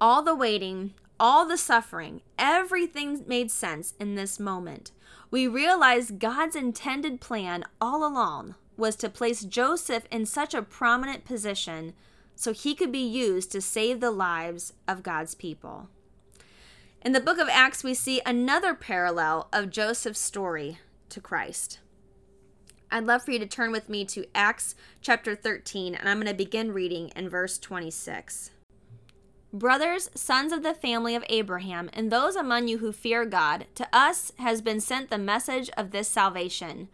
All 0.01 0.23
the 0.23 0.35
waiting, 0.35 0.95
all 1.21 1.47
the 1.47 1.57
suffering, 1.57 2.23
everything 2.39 3.25
made 3.27 3.51
sense 3.51 3.95
in 4.01 4.15
this 4.15 4.41
moment. 4.41 4.91
We 5.31 5.47
realized 5.47 6.19
God's 6.19 6.57
intended 6.57 7.21
plan 7.21 7.65
all 7.81 8.07
along 8.07 8.55
was 8.77 8.97
to 8.97 9.09
place 9.09 9.45
Joseph 9.45 10.05
in 10.11 10.27
such 10.27 10.55
a 10.55 10.63
prominent 10.63 11.25
position 11.25 11.95
so 12.35 12.53
he 12.53 12.75
could 12.75 12.91
be 12.91 13.07
used 13.07 13.53
to 13.53 13.61
save 13.61 14.01
the 14.01 14.11
lives 14.11 14.73
of 14.89 15.03
God's 15.03 15.35
people. 15.35 15.89
In 17.05 17.13
the 17.13 17.21
book 17.21 17.37
of 17.37 17.51
Acts, 17.51 17.85
we 17.85 17.93
see 17.93 18.23
another 18.25 18.73
parallel 18.73 19.49
of 19.53 19.69
Joseph's 19.69 20.19
story 20.19 20.79
to 21.11 21.21
Christ. 21.21 21.81
I'd 22.91 23.05
love 23.05 23.23
for 23.25 23.33
you 23.33 23.39
to 23.41 23.47
turn 23.47 23.73
with 23.73 23.91
me 23.91 24.07
to 24.07 24.25
Acts 24.35 24.75
chapter 25.03 25.35
13, 25.37 25.95
and 25.95 26.09
I'm 26.09 26.17
going 26.17 26.29
to 26.29 26.35
begin 26.35 26.73
reading 26.73 27.11
in 27.15 27.29
verse 27.29 27.59
26. 27.59 28.53
Brothers, 29.53 30.09
sons 30.15 30.51
of 30.51 30.63
the 30.63 30.73
family 30.73 31.15
of 31.15 31.27
Abraham, 31.29 31.91
and 31.93 32.11
those 32.11 32.37
among 32.37 32.69
you 32.69 32.79
who 32.79 32.91
fear 32.91 33.27
God, 33.27 33.67
to 33.75 33.87
us 33.93 34.33
has 34.39 34.63
been 34.63 34.81
sent 34.81 35.11
the 35.11 35.19
message 35.19 35.69
of 35.77 35.91
this 35.91 36.09
salvation. 36.09 36.89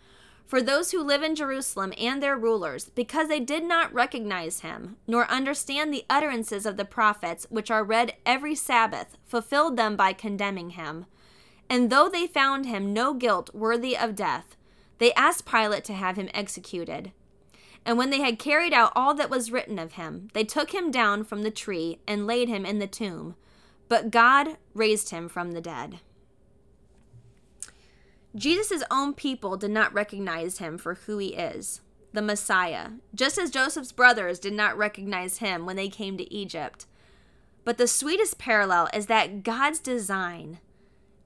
For 0.50 0.60
those 0.60 0.90
who 0.90 1.04
live 1.04 1.22
in 1.22 1.36
Jerusalem 1.36 1.94
and 1.96 2.20
their 2.20 2.36
rulers, 2.36 2.90
because 2.96 3.28
they 3.28 3.38
did 3.38 3.62
not 3.62 3.94
recognize 3.94 4.62
him, 4.62 4.96
nor 5.06 5.30
understand 5.30 5.94
the 5.94 6.04
utterances 6.10 6.66
of 6.66 6.76
the 6.76 6.84
prophets, 6.84 7.46
which 7.50 7.70
are 7.70 7.84
read 7.84 8.14
every 8.26 8.56
Sabbath, 8.56 9.16
fulfilled 9.24 9.76
them 9.76 9.94
by 9.94 10.12
condemning 10.12 10.70
him. 10.70 11.06
And 11.68 11.88
though 11.88 12.08
they 12.08 12.26
found 12.26 12.66
him 12.66 12.92
no 12.92 13.14
guilt 13.14 13.54
worthy 13.54 13.96
of 13.96 14.16
death, 14.16 14.56
they 14.98 15.12
asked 15.12 15.46
Pilate 15.46 15.84
to 15.84 15.92
have 15.92 16.16
him 16.16 16.28
executed. 16.34 17.12
And 17.86 17.96
when 17.96 18.10
they 18.10 18.20
had 18.20 18.40
carried 18.40 18.72
out 18.72 18.90
all 18.96 19.14
that 19.14 19.30
was 19.30 19.52
written 19.52 19.78
of 19.78 19.92
him, 19.92 20.30
they 20.32 20.42
took 20.42 20.74
him 20.74 20.90
down 20.90 21.22
from 21.22 21.44
the 21.44 21.52
tree 21.52 22.00
and 22.08 22.26
laid 22.26 22.48
him 22.48 22.66
in 22.66 22.80
the 22.80 22.88
tomb. 22.88 23.36
But 23.88 24.10
God 24.10 24.56
raised 24.74 25.10
him 25.10 25.28
from 25.28 25.52
the 25.52 25.60
dead. 25.60 26.00
Jesus' 28.34 28.82
own 28.90 29.14
people 29.14 29.56
did 29.56 29.70
not 29.70 29.92
recognize 29.92 30.58
him 30.58 30.78
for 30.78 30.94
who 30.94 31.18
he 31.18 31.28
is, 31.28 31.80
the 32.12 32.22
Messiah, 32.22 32.90
just 33.14 33.38
as 33.38 33.50
Joseph's 33.50 33.92
brothers 33.92 34.38
did 34.38 34.52
not 34.52 34.76
recognize 34.76 35.38
him 35.38 35.66
when 35.66 35.76
they 35.76 35.88
came 35.88 36.16
to 36.16 36.32
Egypt. 36.32 36.86
But 37.64 37.78
the 37.78 37.86
sweetest 37.86 38.38
parallel 38.38 38.88
is 38.94 39.06
that 39.06 39.42
God's 39.42 39.80
design 39.80 40.58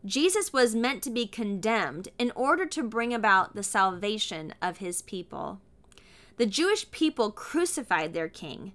Jesus 0.04 0.52
was 0.52 0.74
meant 0.74 1.02
to 1.04 1.10
be 1.10 1.26
condemned 1.26 2.08
in 2.18 2.30
order 2.36 2.66
to 2.66 2.82
bring 2.82 3.14
about 3.14 3.54
the 3.54 3.62
salvation 3.62 4.52
of 4.60 4.76
his 4.76 5.00
people. 5.00 5.60
The 6.36 6.44
Jewish 6.44 6.90
people 6.90 7.30
crucified 7.30 8.12
their 8.12 8.28
king, 8.28 8.72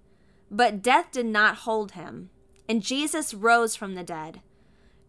but 0.50 0.82
death 0.82 1.12
did 1.12 1.28
not 1.28 1.58
hold 1.58 1.92
him, 1.92 2.32
and 2.68 2.82
Jesus 2.82 3.36
rose 3.36 3.76
from 3.76 3.94
the 3.94 4.04
dead. 4.04 4.42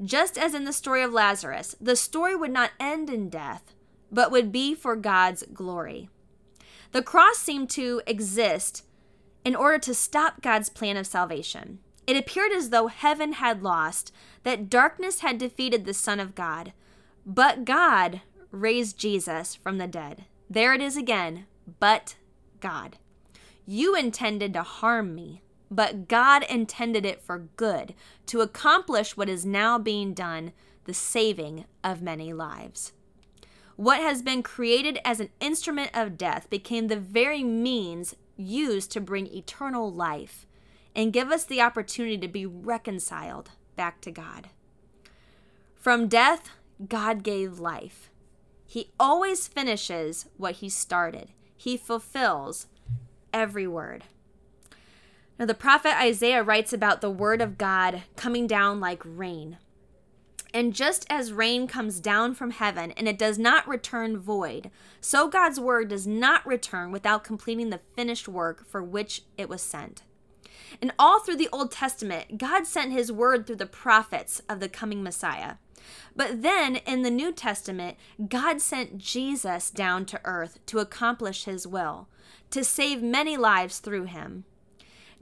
Just 0.03 0.39
as 0.39 0.55
in 0.55 0.65
the 0.65 0.73
story 0.73 1.03
of 1.03 1.13
Lazarus, 1.13 1.77
the 1.81 1.97
story 1.97 2.35
would 2.35 2.51
not 2.51 2.71
end 2.81 3.11
in 3.11 3.29
death, 3.29 3.75
but 4.11 4.31
would 4.31 4.51
be 4.51 4.75
for 4.75 4.97
God's 4.97 5.45
glory. 5.53 6.09
The 6.93 7.03
cross 7.03 7.39
seemed 7.39 7.71
to 7.71 8.01
exist 8.07 8.85
in 9.45 9.55
order 9.55 9.79
to 9.79 9.95
stop 9.95 10.43
God's 10.43 10.69
plan 10.69 10.97
of 10.97 11.07
salvation. 11.07 11.79
It 12.07 12.17
appeared 12.17 12.53
as 12.53 12.71
though 12.71 12.89
heaven 12.89 13.35
had 13.35 13.63
lost, 13.63 14.13
that 14.43 14.71
darkness 14.71 15.21
had 15.21 15.39
defeated 15.39 15.85
the 15.85 15.95
Son 15.95 16.19
of 16.19 16.35
God. 16.35 16.73
But 17.25 17.65
God 17.65 18.23
raised 18.51 18.99
Jesus 18.99 19.55
from 19.55 19.79
the 19.79 19.87
dead. 19.87 20.25
There 20.49 20.75
it 20.75 20.81
is 20.81 20.97
again, 20.97 21.47
but 21.79 22.17
God. 22.59 22.97
You 23.67 23.95
intended 23.95 24.55
to 24.55 24.63
harm 24.63 25.15
me, 25.15 25.43
but 25.71 26.09
God 26.09 26.45
intended 26.45 27.07
it 27.07 27.23
for 27.23 27.49
good, 27.57 27.95
to 28.27 28.41
accomplish 28.41 29.17
what 29.17 29.29
is 29.29 29.47
now 29.47 29.79
being 29.79 30.15
done, 30.15 30.53
the 30.85 30.95
saving 30.95 31.67
of 31.85 32.03
many 32.03 32.33
lives. 32.33 32.93
What 33.77 34.01
has 34.01 34.21
been 34.21 34.43
created 34.43 34.99
as 35.05 35.21
an 35.21 35.31
instrument 35.41 35.91
of 35.95 36.19
death 36.19 36.51
became 36.51 36.89
the 36.89 36.99
very 36.99 37.45
means 37.45 38.15
used 38.37 38.91
to 38.93 39.01
bring 39.01 39.27
eternal 39.29 39.91
life 39.91 40.47
and 40.95 41.13
give 41.13 41.31
us 41.31 41.45
the 41.45 41.61
opportunity 41.61 42.19
to 42.19 42.29
be 42.29 42.45
reconciled 42.45 43.51
back 43.77 44.01
to 44.03 44.11
God. 44.11 44.49
From 45.75 46.09
death, 46.09 46.51
God 46.89 47.23
gave 47.23 47.59
life. 47.59 48.11
He 48.67 48.91
always 49.01 49.49
finishes 49.49 50.27
what 50.37 50.57
he 50.57 50.69
started, 50.69 51.31
he 51.57 51.77
fulfills 51.77 52.67
every 53.33 53.67
word. 53.67 54.05
Now, 55.41 55.47
the 55.47 55.55
prophet 55.55 55.99
Isaiah 55.99 56.43
writes 56.43 56.75
about 56.75 57.01
the 57.01 57.11
word 57.11 57.41
of 57.41 57.57
God 57.57 58.03
coming 58.15 58.47
down 58.47 58.79
like 58.79 59.01
rain. 59.07 59.57
And 60.53 60.75
just 60.75 61.07
as 61.09 61.33
rain 61.33 61.67
comes 61.67 61.99
down 61.99 62.35
from 62.35 62.51
heaven 62.51 62.91
and 62.91 63.09
it 63.09 63.17
does 63.17 63.39
not 63.39 63.67
return 63.67 64.19
void, 64.19 64.71
so 65.01 65.29
God's 65.29 65.59
word 65.59 65.89
does 65.89 66.07
not 66.07 66.47
return 66.47 66.93
without 66.93 67.25
completing 67.25 67.71
the 67.71 67.81
finished 67.97 68.29
work 68.29 68.67
for 68.67 68.83
which 68.83 69.23
it 69.39 69.49
was 69.49 69.63
sent. 69.63 70.03
And 70.83 70.93
all 70.99 71.21
through 71.21 71.37
the 71.37 71.49
Old 71.51 71.73
Testament, 71.73 72.37
God 72.37 72.67
sent 72.67 72.93
his 72.93 73.11
word 73.11 73.47
through 73.47 73.57
the 73.57 73.65
prophets 73.65 74.43
of 74.47 74.61
the 74.61 74.69
coming 74.69 75.03
Messiah. 75.03 75.55
But 76.15 76.43
then 76.43 76.77
in 76.77 77.01
the 77.01 77.11
New 77.11 77.33
Testament, 77.33 77.97
God 78.29 78.61
sent 78.61 78.99
Jesus 78.99 79.71
down 79.71 80.05
to 80.05 80.21
earth 80.27 80.59
to 80.67 80.81
accomplish 80.81 81.45
his 81.45 81.67
will, 81.67 82.09
to 82.51 82.63
save 82.63 83.03
many 83.03 83.39
lives 83.39 83.79
through 83.79 84.05
him. 84.05 84.45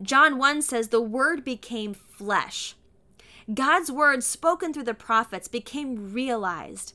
John 0.00 0.38
1 0.38 0.62
says, 0.62 0.88
The 0.88 1.00
word 1.00 1.44
became 1.44 1.94
flesh. 1.94 2.74
God's 3.52 3.90
word 3.90 4.22
spoken 4.22 4.72
through 4.72 4.84
the 4.84 4.94
prophets 4.94 5.48
became 5.48 6.12
realized. 6.12 6.94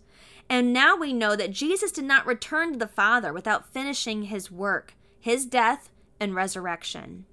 And 0.50 0.74
now 0.74 0.96
we 0.96 1.13
know 1.13 1.36
that 1.36 1.52
Jesus 1.52 1.92
did 1.92 2.06
not 2.06 2.26
return 2.26 2.74
to 2.74 2.80
the 2.80 2.88
Father 2.88 3.34
without 3.34 3.72
finishing 3.72 4.24
his 4.24 4.52
work, 4.52 4.94
his 5.20 5.46
death, 5.46 5.89
and 6.20 6.36
resurrection. 6.36 7.26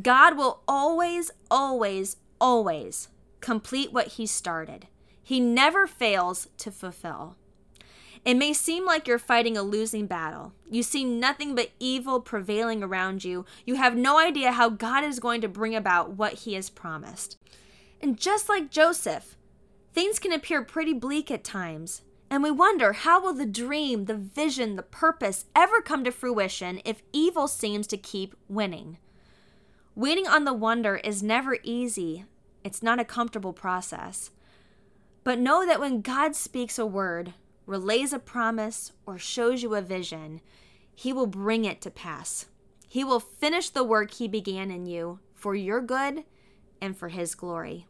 God 0.00 0.36
will 0.36 0.62
always, 0.66 1.30
always, 1.50 2.16
always 2.40 3.08
complete 3.40 3.92
what 3.92 4.08
He 4.08 4.26
started. 4.26 4.86
He 5.22 5.40
never 5.40 5.86
fails 5.86 6.48
to 6.58 6.70
fulfill. 6.70 7.36
It 8.24 8.34
may 8.34 8.52
seem 8.52 8.84
like 8.84 9.06
you're 9.06 9.18
fighting 9.18 9.56
a 9.56 9.62
losing 9.62 10.06
battle. 10.06 10.52
You 10.70 10.82
see 10.82 11.04
nothing 11.04 11.54
but 11.54 11.70
evil 11.78 12.20
prevailing 12.20 12.82
around 12.82 13.24
you. 13.24 13.44
You 13.64 13.76
have 13.76 13.96
no 13.96 14.18
idea 14.18 14.52
how 14.52 14.68
God 14.68 15.04
is 15.04 15.20
going 15.20 15.40
to 15.40 15.48
bring 15.48 15.74
about 15.74 16.12
what 16.12 16.34
He 16.34 16.54
has 16.54 16.70
promised. 16.70 17.38
And 18.00 18.18
just 18.18 18.48
like 18.48 18.70
Joseph, 18.70 19.36
things 19.92 20.18
can 20.18 20.32
appear 20.32 20.62
pretty 20.62 20.92
bleak 20.92 21.30
at 21.30 21.44
times. 21.44 22.02
And 22.30 22.42
we 22.42 22.50
wonder 22.50 22.92
how 22.92 23.22
will 23.22 23.32
the 23.32 23.46
dream, 23.46 24.04
the 24.04 24.14
vision, 24.14 24.76
the 24.76 24.82
purpose 24.82 25.46
ever 25.56 25.80
come 25.80 26.04
to 26.04 26.12
fruition 26.12 26.80
if 26.84 27.02
evil 27.12 27.48
seems 27.48 27.86
to 27.88 27.96
keep 27.96 28.34
winning? 28.48 28.98
Waiting 29.94 30.28
on 30.28 30.44
the 30.44 30.52
wonder 30.52 30.96
is 30.96 31.22
never 31.22 31.58
easy, 31.62 32.24
it's 32.62 32.82
not 32.82 33.00
a 33.00 33.04
comfortable 33.04 33.52
process. 33.52 34.30
But 35.24 35.38
know 35.38 35.66
that 35.66 35.80
when 35.80 36.02
God 36.02 36.36
speaks 36.36 36.78
a 36.78 36.86
word, 36.86 37.34
relays 37.68 38.14
a 38.14 38.18
promise, 38.18 38.92
or 39.04 39.18
shows 39.18 39.62
you 39.62 39.74
a 39.74 39.82
vision, 39.82 40.40
He 40.94 41.12
will 41.12 41.26
bring 41.26 41.66
it 41.66 41.82
to 41.82 41.90
pass. 41.90 42.46
He 42.88 43.04
will 43.04 43.20
finish 43.20 43.68
the 43.68 43.84
work 43.84 44.12
He 44.14 44.26
began 44.26 44.70
in 44.70 44.86
you 44.86 45.20
for 45.34 45.54
your 45.54 45.82
good 45.82 46.24
and 46.80 46.96
for 46.96 47.10
His 47.10 47.34
glory. 47.34 47.86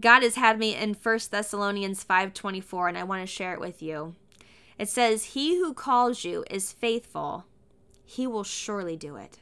God 0.00 0.22
has 0.22 0.34
had 0.34 0.58
me 0.58 0.76
in 0.76 0.94
1 0.94 1.30
Thessalonians 1.30 2.04
5:24 2.04 2.88
and 2.88 2.98
I 2.98 3.04
want 3.04 3.22
to 3.22 3.26
share 3.26 3.54
it 3.54 3.60
with 3.60 3.82
you. 3.82 4.14
It 4.78 4.88
says, 4.90 5.32
"He 5.32 5.56
who 5.56 5.72
calls 5.72 6.22
you 6.22 6.44
is 6.50 6.70
faithful. 6.70 7.46
He 8.04 8.26
will 8.26 8.44
surely 8.44 8.96
do 8.96 9.16
it." 9.16 9.38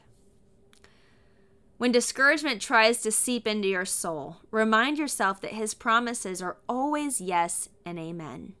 When 1.77 1.91
discouragement 1.91 2.61
tries 2.61 3.01
to 3.01 3.11
seep 3.11 3.45
into 3.45 3.67
your 3.67 3.85
soul, 3.85 4.37
remind 4.49 4.97
yourself 4.97 5.41
that 5.41 5.51
His 5.51 5.73
promises 5.73 6.41
are 6.41 6.57
always 6.67 7.21
yes 7.21 7.69
and 7.85 7.99
amen. 7.99 8.55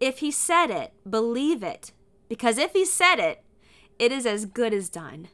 If 0.00 0.18
He 0.18 0.30
said 0.30 0.70
it, 0.70 0.92
believe 1.08 1.62
it, 1.62 1.92
because 2.28 2.58
if 2.58 2.72
He 2.72 2.84
said 2.84 3.18
it, 3.18 3.42
it 3.98 4.12
is 4.12 4.26
as 4.26 4.44
good 4.44 4.74
as 4.74 4.88
done. 4.88 5.28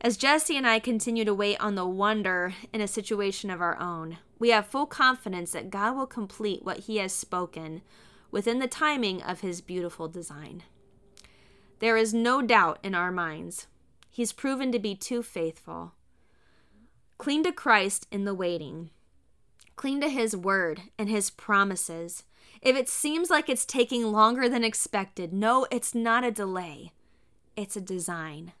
As 0.00 0.16
Jesse 0.16 0.56
and 0.56 0.66
I 0.66 0.78
continue 0.78 1.24
to 1.26 1.34
wait 1.34 1.60
on 1.60 1.74
the 1.74 1.86
wonder 1.86 2.54
in 2.72 2.80
a 2.80 2.88
situation 2.88 3.50
of 3.50 3.60
our 3.60 3.78
own, 3.78 4.16
we 4.38 4.48
have 4.48 4.66
full 4.66 4.86
confidence 4.86 5.52
that 5.52 5.70
God 5.70 5.94
will 5.94 6.06
complete 6.06 6.64
what 6.64 6.80
He 6.80 6.96
has 6.96 7.12
spoken 7.12 7.82
within 8.30 8.58
the 8.58 8.66
timing 8.66 9.22
of 9.22 9.40
His 9.40 9.60
beautiful 9.60 10.08
design. 10.08 10.62
There 11.80 11.96
is 11.96 12.14
no 12.14 12.40
doubt 12.40 12.78
in 12.82 12.94
our 12.94 13.12
minds 13.12 13.66
He's 14.10 14.32
proven 14.32 14.72
to 14.72 14.78
be 14.78 14.94
too 14.94 15.22
faithful. 15.22 15.92
Cling 17.18 17.44
to 17.44 17.52
Christ 17.52 18.06
in 18.10 18.24
the 18.24 18.34
waiting. 18.34 18.90
Cling 19.76 20.00
to 20.00 20.08
His 20.08 20.36
word 20.36 20.82
and 20.98 21.08
His 21.08 21.30
promises. 21.30 22.24
If 22.62 22.76
it 22.76 22.88
seems 22.88 23.30
like 23.30 23.48
it's 23.48 23.64
taking 23.64 24.12
longer 24.12 24.48
than 24.48 24.64
expected, 24.64 25.32
no, 25.32 25.66
it's 25.70 25.94
not 25.94 26.24
a 26.24 26.30
delay, 26.30 26.92
it's 27.56 27.76
a 27.76 27.80
design. 27.80 28.52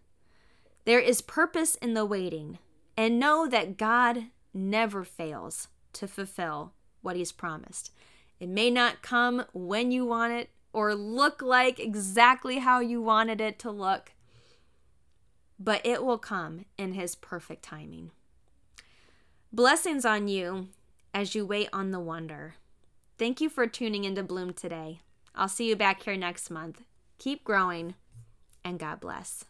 There 0.86 1.00
is 1.00 1.20
purpose 1.20 1.74
in 1.76 1.92
the 1.92 2.06
waiting, 2.06 2.58
and 2.96 3.20
know 3.20 3.46
that 3.46 3.76
God 3.76 4.26
never 4.54 5.04
fails 5.04 5.68
to 5.92 6.08
fulfill 6.08 6.72
what 7.02 7.16
He's 7.16 7.32
promised. 7.32 7.92
It 8.38 8.48
may 8.48 8.70
not 8.70 9.02
come 9.02 9.44
when 9.52 9.92
you 9.92 10.06
want 10.06 10.32
it 10.32 10.50
or 10.72 10.94
look 10.94 11.42
like 11.42 11.78
exactly 11.78 12.58
how 12.58 12.80
you 12.80 13.02
wanted 13.02 13.40
it 13.40 13.58
to 13.60 13.70
look, 13.70 14.12
but 15.58 15.84
it 15.84 16.02
will 16.02 16.18
come 16.18 16.64
in 16.78 16.94
His 16.94 17.14
perfect 17.14 17.62
timing. 17.62 18.12
Blessings 19.52 20.06
on 20.06 20.28
you 20.28 20.68
as 21.12 21.34
you 21.34 21.44
wait 21.44 21.68
on 21.72 21.90
the 21.90 22.00
wonder. 22.00 22.54
Thank 23.20 23.42
you 23.42 23.50
for 23.50 23.66
tuning 23.66 24.04
into 24.04 24.22
Bloom 24.22 24.54
today. 24.54 25.02
I'll 25.34 25.46
see 25.46 25.68
you 25.68 25.76
back 25.76 26.04
here 26.04 26.16
next 26.16 26.50
month. 26.50 26.80
Keep 27.18 27.44
growing, 27.44 27.94
and 28.64 28.78
God 28.78 28.98
bless. 28.98 29.44